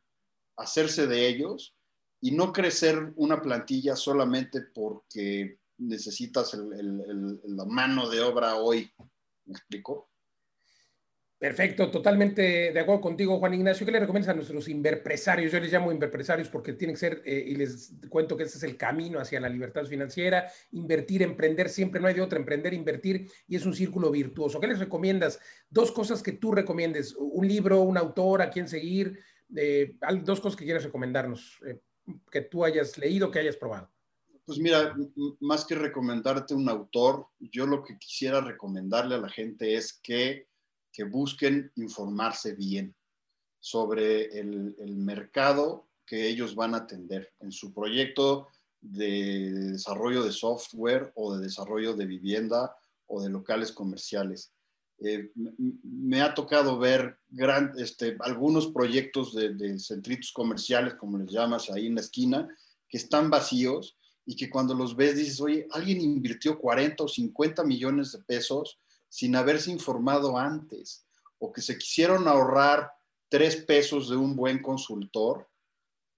hacerse 0.57 1.07
de 1.07 1.27
ellos 1.27 1.75
y 2.21 2.31
no 2.31 2.51
crecer 2.51 3.13
una 3.15 3.41
plantilla 3.41 3.95
solamente 3.95 4.61
porque 4.73 5.59
necesitas 5.77 6.53
la 6.53 7.65
mano 7.65 8.09
de 8.09 8.21
obra 8.21 8.55
hoy. 8.55 8.91
¿Me 9.45 9.53
explico? 9.53 10.08
Perfecto, 11.39 11.89
totalmente 11.89 12.73
de 12.73 12.79
acuerdo 12.81 12.99
contigo, 12.99 13.39
Juan 13.39 13.53
Ignacio. 13.53 13.85
¿Qué 13.85 13.93
le 13.93 14.01
recomiendas 14.01 14.27
a 14.27 14.33
nuestros 14.33 14.67
inverpresarios? 14.67 15.53
Yo 15.53 15.61
les 15.61 15.71
llamo 15.71 15.89
inverpresarios 15.89 16.49
porque 16.49 16.73
tienen 16.73 16.95
que 16.95 16.99
ser, 16.99 17.21
eh, 17.23 17.45
y 17.47 17.55
les 17.55 17.93
cuento 18.09 18.35
que 18.35 18.43
ese 18.43 18.57
es 18.57 18.63
el 18.65 18.75
camino 18.75 19.21
hacia 19.21 19.39
la 19.39 19.47
libertad 19.47 19.85
financiera, 19.85 20.51
invertir, 20.73 21.21
emprender, 21.21 21.69
siempre 21.69 22.01
no 22.01 22.07
hay 22.07 22.13
de 22.13 22.21
otra, 22.21 22.37
emprender, 22.37 22.73
invertir, 22.73 23.31
y 23.47 23.55
es 23.55 23.65
un 23.65 23.73
círculo 23.73 24.11
virtuoso. 24.11 24.59
¿Qué 24.59 24.67
les 24.67 24.79
recomiendas? 24.79 25.39
Dos 25.69 25.93
cosas 25.93 26.21
que 26.21 26.33
tú 26.33 26.51
recomiendes, 26.51 27.15
un 27.17 27.47
libro, 27.47 27.83
un 27.83 27.97
autor, 27.97 28.41
a 28.41 28.49
quién 28.49 28.67
seguir, 28.67 29.17
eh, 29.55 29.95
dos 30.23 30.41
cosas 30.41 30.57
que 30.57 30.65
quieras 30.65 30.83
recomendarnos, 30.83 31.57
eh, 31.65 31.79
que 32.29 32.41
tú 32.41 32.65
hayas 32.65 32.97
leído, 32.97 33.31
que 33.31 33.39
hayas 33.39 33.55
probado. 33.55 33.89
Pues 34.45 34.59
mira, 34.59 34.93
más 35.39 35.63
que 35.63 35.75
recomendarte 35.75 36.53
un 36.53 36.67
autor, 36.67 37.27
yo 37.39 37.65
lo 37.65 37.81
que 37.81 37.97
quisiera 37.97 38.41
recomendarle 38.41 39.15
a 39.15 39.19
la 39.19 39.29
gente 39.29 39.75
es 39.75 39.93
que 39.93 40.48
que 40.91 41.03
busquen 41.03 41.71
informarse 41.75 42.53
bien 42.53 42.95
sobre 43.59 44.39
el, 44.39 44.75
mercado 44.95 45.87
que 46.05 46.27
ellos 46.27 46.55
van 46.55 46.73
a 46.73 46.79
atender 46.79 47.33
en 47.39 47.51
su 47.51 47.73
proyecto 47.73 48.47
de 48.81 49.51
desarrollo 49.73 50.23
de 50.23 50.31
software 50.31 51.11
o 51.15 51.35
de 51.35 51.43
desarrollo 51.43 51.93
de 51.93 52.05
vivienda 52.05 52.75
o 53.07 53.21
de 53.21 53.29
locales 53.29 53.71
comerciales. 53.71 54.51
Eh, 55.01 55.31
me 55.83 56.21
ha 56.21 56.33
tocado 56.33 56.77
ver 56.77 57.19
este, 57.77 58.17
algunos 58.21 58.67
proyectos 58.67 59.33
de, 59.33 59.53
de, 59.53 59.77
comerciales, 60.33 60.95
como 60.95 61.17
les 61.17 61.31
llamas 61.31 61.69
ahí 61.69 61.87
en 61.87 61.95
la 61.95 62.01
esquina, 62.01 62.47
que 62.87 62.97
están 62.97 63.29
vacíos 63.29 63.97
y 64.25 64.35
que 64.35 64.49
cuando 64.49 64.73
los 64.73 64.95
ves 64.95 65.15
dices, 65.15 65.39
oye, 65.41 65.67
alguien 65.71 66.01
invirtió 66.01 66.59
40 66.59 67.03
o 67.03 67.07
50 67.07 67.63
millones 67.63 68.11
de 68.11 68.19
pesos 68.19 68.79
sin 69.09 69.35
haberse 69.35 69.71
informado 69.71 70.37
antes 70.37 71.05
o 71.39 71.51
que 71.51 71.61
se 71.61 71.77
quisieron 71.77 72.27
ahorrar 72.27 72.91
tres 73.27 73.57
pesos 73.57 74.09
de 74.09 74.15
un 74.15 74.35
buen 74.35 74.61
consultor 74.61 75.49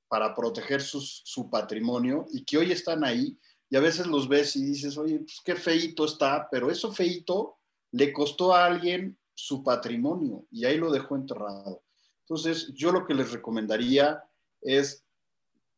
para 0.07 0.35
proteger 0.35 0.81
su 0.81 1.49
patrimonio 1.49 2.27
y 2.31 2.43
que 2.43 2.57
hoy 2.57 2.71
están 2.71 3.03
ahí 3.03 3.37
y 3.71 3.77
a 3.77 3.79
veces 3.79 4.05
los 4.05 4.27
ves 4.27 4.57
y 4.57 4.65
dices, 4.65 4.97
oye, 4.97 5.19
pues 5.19 5.39
qué 5.45 5.55
feito 5.55 6.03
está, 6.03 6.49
pero 6.51 6.69
eso 6.69 6.91
feito 6.91 7.57
le 7.91 8.11
costó 8.11 8.53
a 8.53 8.65
alguien 8.65 9.17
su 9.33 9.63
patrimonio 9.63 10.45
y 10.51 10.65
ahí 10.65 10.77
lo 10.77 10.91
dejó 10.91 11.15
enterrado. 11.15 11.81
Entonces, 12.19 12.73
yo 12.73 12.91
lo 12.91 13.05
que 13.05 13.13
les 13.13 13.31
recomendaría 13.31 14.21
es, 14.61 15.05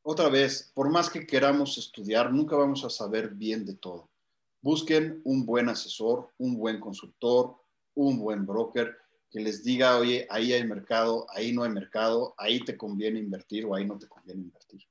otra 0.01 0.29
vez, 0.29 0.71
por 0.73 0.89
más 0.89 1.09
que 1.09 1.27
queramos 1.27 1.77
estudiar, 1.77 2.33
nunca 2.33 2.55
vamos 2.55 2.83
a 2.83 2.89
saber 2.89 3.29
bien 3.29 3.63
de 3.63 3.75
todo. 3.75 4.09
Busquen 4.63 5.21
un 5.25 5.45
buen 5.45 5.69
asesor, 5.69 6.31
un 6.39 6.57
buen 6.57 6.79
consultor, 6.79 7.57
un 7.93 8.17
buen 8.17 8.45
broker 8.47 8.97
que 9.29 9.41
les 9.41 9.63
diga, 9.63 9.97
oye, 9.97 10.25
ahí 10.29 10.53
hay 10.53 10.63
mercado, 10.63 11.27
ahí 11.29 11.51
no 11.51 11.63
hay 11.63 11.69
mercado, 11.71 12.33
ahí 12.37 12.59
te 12.63 12.77
conviene 12.77 13.19
invertir 13.19 13.65
o 13.65 13.75
ahí 13.75 13.85
no 13.85 13.99
te 13.99 14.07
conviene 14.07 14.43
invertir. 14.43 14.81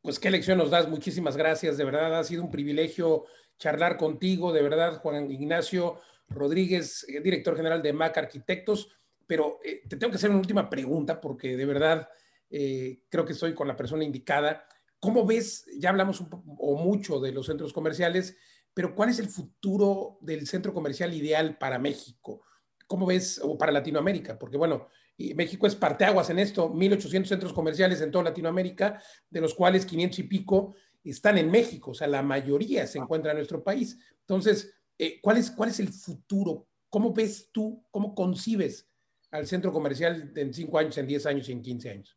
Pues 0.00 0.18
qué 0.18 0.30
lección 0.30 0.58
nos 0.58 0.70
das, 0.70 0.88
muchísimas 0.88 1.36
gracias, 1.36 1.76
de 1.76 1.84
verdad. 1.84 2.18
Ha 2.18 2.24
sido 2.24 2.42
un 2.42 2.50
privilegio 2.50 3.26
charlar 3.58 3.96
contigo, 3.96 4.52
de 4.52 4.62
verdad, 4.62 5.00
Juan 5.00 5.30
Ignacio 5.30 6.00
Rodríguez, 6.28 7.04
eh, 7.08 7.20
director 7.20 7.56
general 7.56 7.82
de 7.82 7.92
MAC 7.92 8.16
Arquitectos, 8.16 8.90
pero 9.26 9.60
eh, 9.62 9.82
te 9.88 9.96
tengo 9.96 10.10
que 10.10 10.16
hacer 10.16 10.30
una 10.30 10.38
última 10.38 10.70
pregunta 10.70 11.20
porque 11.20 11.56
de 11.56 11.66
verdad 11.66 12.08
eh, 12.48 13.02
creo 13.10 13.26
que 13.26 13.32
estoy 13.34 13.54
con 13.54 13.68
la 13.68 13.76
persona 13.76 14.04
indicada. 14.04 14.66
¿Cómo 15.00 15.26
ves, 15.26 15.66
ya 15.78 15.90
hablamos 15.90 16.24
o 16.58 16.76
mucho 16.76 17.20
de 17.20 17.32
los 17.32 17.46
centros 17.46 17.72
comerciales, 17.72 18.36
pero 18.78 18.94
cuál 18.94 19.08
es 19.08 19.18
el 19.18 19.28
futuro 19.28 20.18
del 20.20 20.46
centro 20.46 20.72
comercial 20.72 21.12
ideal 21.12 21.58
para 21.58 21.80
México? 21.80 22.42
¿Cómo 22.86 23.06
ves, 23.06 23.40
o 23.42 23.58
para 23.58 23.72
Latinoamérica? 23.72 24.38
Porque 24.38 24.56
bueno, 24.56 24.86
México 25.34 25.66
es 25.66 25.74
parteaguas 25.74 26.30
en 26.30 26.38
esto, 26.38 26.72
1.800 26.72 27.26
centros 27.26 27.52
comerciales 27.52 28.00
en 28.02 28.12
toda 28.12 28.22
Latinoamérica, 28.22 29.02
de 29.28 29.40
los 29.40 29.52
cuales 29.52 29.84
500 29.84 30.20
y 30.20 30.22
pico 30.22 30.76
están 31.02 31.38
en 31.38 31.50
México, 31.50 31.90
o 31.90 31.94
sea, 31.94 32.06
la 32.06 32.22
mayoría 32.22 32.86
se 32.86 32.98
encuentra 32.98 33.32
en 33.32 33.38
nuestro 33.38 33.64
país. 33.64 33.98
Entonces, 34.20 34.72
eh, 34.96 35.18
¿cuál, 35.20 35.38
es, 35.38 35.50
¿cuál 35.50 35.70
es 35.70 35.80
el 35.80 35.88
futuro? 35.88 36.68
¿Cómo 36.88 37.12
ves 37.12 37.50
tú, 37.50 37.84
cómo 37.90 38.14
concibes 38.14 38.88
al 39.32 39.48
centro 39.48 39.72
comercial 39.72 40.32
en 40.36 40.54
5 40.54 40.78
años, 40.78 40.96
en 40.98 41.08
10 41.08 41.26
años 41.26 41.48
y 41.48 41.52
en 41.52 41.62
15 41.62 41.90
años? 41.90 42.16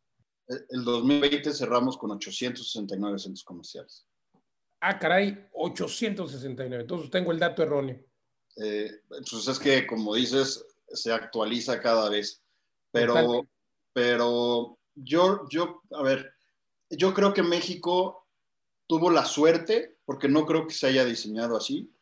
El 0.70 0.84
2020 0.84 1.56
cerramos 1.56 1.98
con 1.98 2.12
869 2.12 3.18
centros 3.18 3.44
comerciales. 3.44 4.06
Ah, 4.82 4.98
caray, 4.98 5.48
869. 5.54 6.82
Entonces 6.82 7.12
tengo 7.12 7.32
el 7.32 7.40
dato 7.40 7.62
erróneo. 7.62 8.04
Eh, 8.58 8.92
pues 9.08 9.48
es 9.48 9.60
que, 9.60 9.86
como 9.86 10.16
dices, 10.16 10.66
se 10.88 11.14
actualiza 11.14 11.80
cada 11.80 12.10
vez. 12.10 12.44
Pero, 12.92 13.48
pero 13.94 14.80
yo, 14.96 15.48
yo, 15.50 15.84
a 15.92 16.02
ver, 16.02 16.34
yo 16.90 17.14
creo 17.14 17.32
que 17.32 17.44
México 17.44 18.28
tuvo 18.88 19.10
la 19.12 19.24
suerte, 19.24 20.00
porque 20.04 20.28
no 20.28 20.46
creo 20.46 20.68
que 20.68 20.74
se 20.74 20.88
haya 20.88 21.06
diseñado 21.06 21.56
así, 21.56 21.94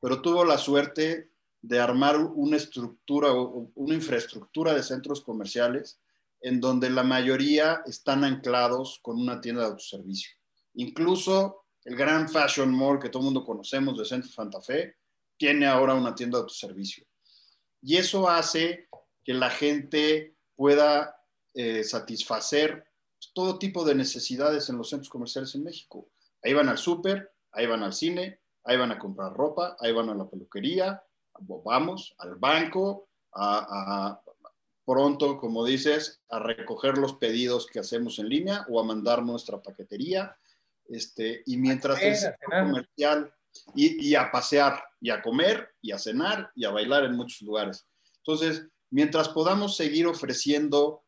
pero 0.00 0.22
tuvo 0.22 0.44
la 0.44 0.58
suerte 0.58 1.32
de 1.60 1.80
armar 1.80 2.16
una 2.18 2.56
estructura, 2.56 3.32
una 3.32 3.94
infraestructura 3.94 4.74
de 4.74 4.84
centros 4.84 5.22
comerciales 5.22 6.00
en 6.40 6.60
donde 6.60 6.88
la 6.88 7.02
mayoría 7.02 7.82
están 7.84 8.22
anclados 8.22 9.00
con 9.02 9.20
una 9.20 9.40
tienda 9.40 9.62
de 9.62 9.68
autoservicio. 9.68 10.30
Incluso 10.74 11.64
el 11.88 11.96
gran 11.96 12.28
Fashion 12.28 12.70
Mall 12.70 12.98
que 12.98 13.08
todo 13.08 13.20
el 13.20 13.24
mundo 13.24 13.46
conocemos 13.46 13.96
de 13.96 14.04
Centro 14.04 14.30
Santa 14.30 14.60
Fe 14.60 14.96
tiene 15.38 15.66
ahora 15.66 15.94
una 15.94 16.14
tienda 16.14 16.36
de 16.36 16.42
autoservicio. 16.42 17.06
Y 17.80 17.96
eso 17.96 18.28
hace 18.28 18.88
que 19.24 19.32
la 19.32 19.48
gente 19.48 20.36
pueda 20.54 21.16
eh, 21.54 21.82
satisfacer 21.84 22.84
todo 23.32 23.58
tipo 23.58 23.86
de 23.86 23.94
necesidades 23.94 24.68
en 24.68 24.76
los 24.76 24.90
centros 24.90 25.08
comerciales 25.08 25.54
en 25.54 25.64
México. 25.64 26.10
Ahí 26.42 26.52
van 26.52 26.68
al 26.68 26.76
súper, 26.76 27.32
ahí 27.52 27.66
van 27.66 27.82
al 27.82 27.94
cine, 27.94 28.38
ahí 28.64 28.76
van 28.76 28.92
a 28.92 28.98
comprar 28.98 29.32
ropa, 29.32 29.74
ahí 29.80 29.92
van 29.92 30.10
a 30.10 30.14
la 30.14 30.28
peluquería, 30.28 31.02
vamos 31.40 32.14
al 32.18 32.34
banco, 32.34 33.08
pronto, 34.84 35.38
como 35.38 35.64
dices, 35.64 36.20
a 36.28 36.38
recoger 36.38 36.98
los 36.98 37.14
pedidos 37.14 37.66
que 37.66 37.80
hacemos 37.80 38.18
en 38.18 38.28
línea 38.28 38.66
o 38.68 38.78
a 38.78 38.84
mandar 38.84 39.22
nuestra 39.22 39.62
paquetería. 39.62 40.36
Este, 40.88 41.42
y 41.46 41.56
mientras 41.56 42.00
el 42.02 42.16
centro 42.16 42.48
comercial 42.48 43.32
y, 43.74 44.08
y, 44.08 44.14
a 44.14 44.30
pasear 44.30 44.82
y 45.00 45.10
a 45.10 45.20
comer 45.22 45.70
y 45.82 45.92
a 45.92 45.98
cenar 45.98 46.50
y 46.54 46.64
a 46.64 46.70
bailar 46.70 47.04
en 47.04 47.14
muchos 47.14 47.42
lugares. 47.42 47.86
Entonces, 48.18 48.66
mientras 48.90 49.28
podamos 49.28 49.76
seguir 49.76 50.06
ofreciendo 50.06 51.02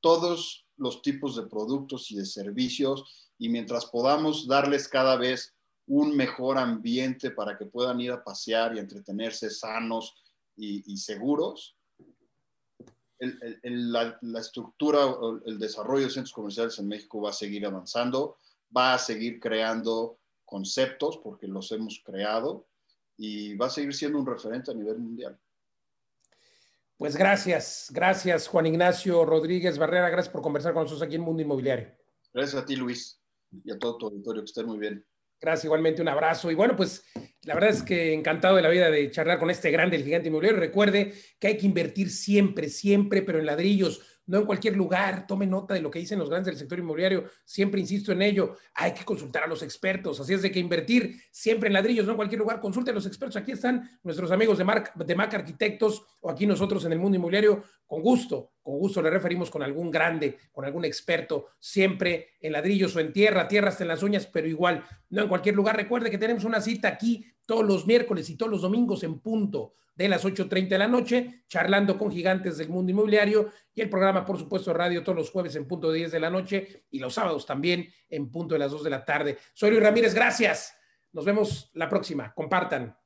todos 0.00 0.66
los 0.76 1.02
tipos 1.02 1.36
de 1.36 1.46
productos 1.46 2.10
y 2.10 2.16
de 2.16 2.24
servicios 2.24 3.28
y 3.38 3.48
mientras 3.48 3.86
podamos 3.86 4.46
darles 4.46 4.88
cada 4.88 5.16
vez 5.16 5.54
un 5.86 6.14
mejor 6.14 6.58
ambiente 6.58 7.30
para 7.30 7.56
que 7.56 7.66
puedan 7.66 8.00
ir 8.00 8.12
a 8.12 8.22
pasear 8.22 8.76
y 8.76 8.78
entretenerse 8.78 9.50
sanos 9.50 10.14
y, 10.56 10.96
seguros, 10.96 11.76
la, 13.20 14.18
la, 14.20 14.40
estructura, 14.40 14.98
el 15.46 15.58
desarrollo 15.58 16.04
de 16.04 16.10
centros 16.10 16.32
comerciales 16.32 16.78
en 16.80 16.88
México 16.88 17.20
va 17.22 17.30
a 17.30 17.32
seguir 17.32 17.64
avanzando, 17.64 18.38
va 18.76 18.94
a 18.94 18.98
seguir 18.98 19.40
creando 19.40 20.18
conceptos 20.44 21.18
porque 21.18 21.46
los 21.46 21.70
hemos 21.72 22.02
creado 22.04 22.66
y 23.16 23.54
va 23.56 23.66
a 23.66 23.70
seguir 23.70 23.94
siendo 23.94 24.18
un 24.18 24.26
referente 24.26 24.70
a 24.70 24.74
nivel 24.74 24.98
mundial. 24.98 25.38
Pues 26.96 27.16
gracias, 27.16 27.90
gracias 27.92 28.48
Juan 28.48 28.66
Ignacio 28.66 29.24
Rodríguez 29.24 29.78
Barrera, 29.78 30.10
gracias 30.10 30.32
por 30.32 30.42
conversar 30.42 30.72
con 30.72 30.82
nosotros 30.82 31.06
aquí 31.06 31.16
en 31.16 31.22
Mundo 31.22 31.42
Inmobiliario. 31.42 31.94
Gracias 32.32 32.62
a 32.62 32.66
ti 32.66 32.76
Luis 32.76 33.20
y 33.64 33.70
a 33.70 33.78
todo 33.78 33.96
tu 33.98 34.06
auditorio, 34.06 34.42
que 34.42 34.46
estén 34.46 34.66
muy 34.66 34.78
bien. 34.78 35.04
Gracias, 35.40 35.66
igualmente 35.66 36.02
un 36.02 36.08
abrazo. 36.08 36.50
Y 36.50 36.54
bueno, 36.54 36.74
pues 36.74 37.04
la 37.42 37.54
verdad 37.54 37.70
es 37.70 37.82
que 37.82 38.12
encantado 38.12 38.56
de 38.56 38.62
la 38.62 38.68
vida 38.68 38.90
de 38.90 39.10
charlar 39.10 39.38
con 39.38 39.50
este 39.50 39.70
grande, 39.70 39.96
el 39.96 40.04
gigante 40.04 40.28
inmobiliario. 40.28 40.58
Recuerde 40.58 41.14
que 41.38 41.46
hay 41.46 41.56
que 41.56 41.66
invertir 41.66 42.10
siempre, 42.10 42.68
siempre, 42.68 43.22
pero 43.22 43.38
en 43.38 43.46
ladrillos 43.46 44.17
no 44.28 44.38
en 44.38 44.46
cualquier 44.46 44.76
lugar. 44.76 45.26
Tome 45.26 45.46
nota 45.46 45.74
de 45.74 45.80
lo 45.80 45.90
que 45.90 45.98
dicen 45.98 46.18
los 46.18 46.30
grandes 46.30 46.52
del 46.52 46.58
sector 46.58 46.78
inmobiliario. 46.78 47.24
Siempre 47.44 47.80
insisto 47.80 48.12
en 48.12 48.22
ello. 48.22 48.56
Hay 48.74 48.92
que 48.92 49.04
consultar 49.04 49.42
a 49.42 49.46
los 49.46 49.62
expertos. 49.62 50.20
Así 50.20 50.34
es 50.34 50.42
de 50.42 50.52
que 50.52 50.60
invertir 50.60 51.20
siempre 51.30 51.66
en 51.66 51.72
ladrillos, 51.72 52.04
no 52.06 52.12
en 52.12 52.16
cualquier 52.16 52.38
lugar. 52.38 52.60
Consulte 52.60 52.90
a 52.90 52.94
los 52.94 53.06
expertos. 53.06 53.36
Aquí 53.36 53.52
están 53.52 53.98
nuestros 54.02 54.30
amigos 54.30 54.58
de, 54.58 54.64
Marc, 54.64 54.94
de 54.94 55.14
Mac 55.14 55.34
Arquitectos 55.34 56.04
o 56.20 56.30
aquí 56.30 56.46
nosotros 56.46 56.84
en 56.84 56.92
el 56.92 56.98
mundo 56.98 57.16
inmobiliario. 57.16 57.64
Con 57.86 58.02
gusto, 58.02 58.52
con 58.62 58.78
gusto 58.78 59.00
le 59.00 59.08
referimos 59.08 59.50
con 59.50 59.62
algún 59.62 59.90
grande, 59.90 60.38
con 60.52 60.66
algún 60.66 60.84
experto, 60.84 61.46
siempre 61.58 62.28
en 62.40 62.52
ladrillos 62.52 62.94
o 62.94 63.00
en 63.00 63.14
tierra, 63.14 63.48
tierra 63.48 63.70
hasta 63.70 63.84
en 63.84 63.88
las 63.88 64.02
uñas, 64.02 64.26
pero 64.26 64.46
igual, 64.46 64.84
no 65.08 65.22
en 65.22 65.28
cualquier 65.28 65.54
lugar. 65.54 65.74
Recuerde 65.74 66.10
que 66.10 66.18
tenemos 66.18 66.44
una 66.44 66.60
cita 66.60 66.88
aquí 66.88 67.24
todos 67.48 67.64
los 67.64 67.86
miércoles 67.86 68.28
y 68.28 68.36
todos 68.36 68.52
los 68.52 68.60
domingos 68.60 69.02
en 69.04 69.20
punto 69.20 69.72
de 69.94 70.06
las 70.06 70.22
8.30 70.22 70.68
de 70.68 70.78
la 70.78 70.86
noche, 70.86 71.44
charlando 71.48 71.96
con 71.96 72.12
gigantes 72.12 72.58
del 72.58 72.68
mundo 72.68 72.92
inmobiliario 72.92 73.48
y 73.74 73.80
el 73.80 73.88
programa, 73.88 74.22
por 74.22 74.38
supuesto, 74.38 74.74
radio 74.74 75.02
todos 75.02 75.16
los 75.16 75.30
jueves 75.30 75.56
en 75.56 75.66
punto 75.66 75.90
de 75.90 75.96
10 75.96 76.12
de 76.12 76.20
la 76.20 76.28
noche 76.28 76.84
y 76.90 76.98
los 76.98 77.14
sábados 77.14 77.46
también 77.46 77.88
en 78.10 78.30
punto 78.30 78.54
de 78.54 78.58
las 78.58 78.70
2 78.70 78.84
de 78.84 78.90
la 78.90 79.02
tarde. 79.02 79.38
Soy 79.54 79.70
Luis 79.70 79.82
Ramírez, 79.82 80.14
gracias. 80.14 80.76
Nos 81.10 81.24
vemos 81.24 81.70
la 81.72 81.88
próxima. 81.88 82.34
Compartan. 82.34 82.97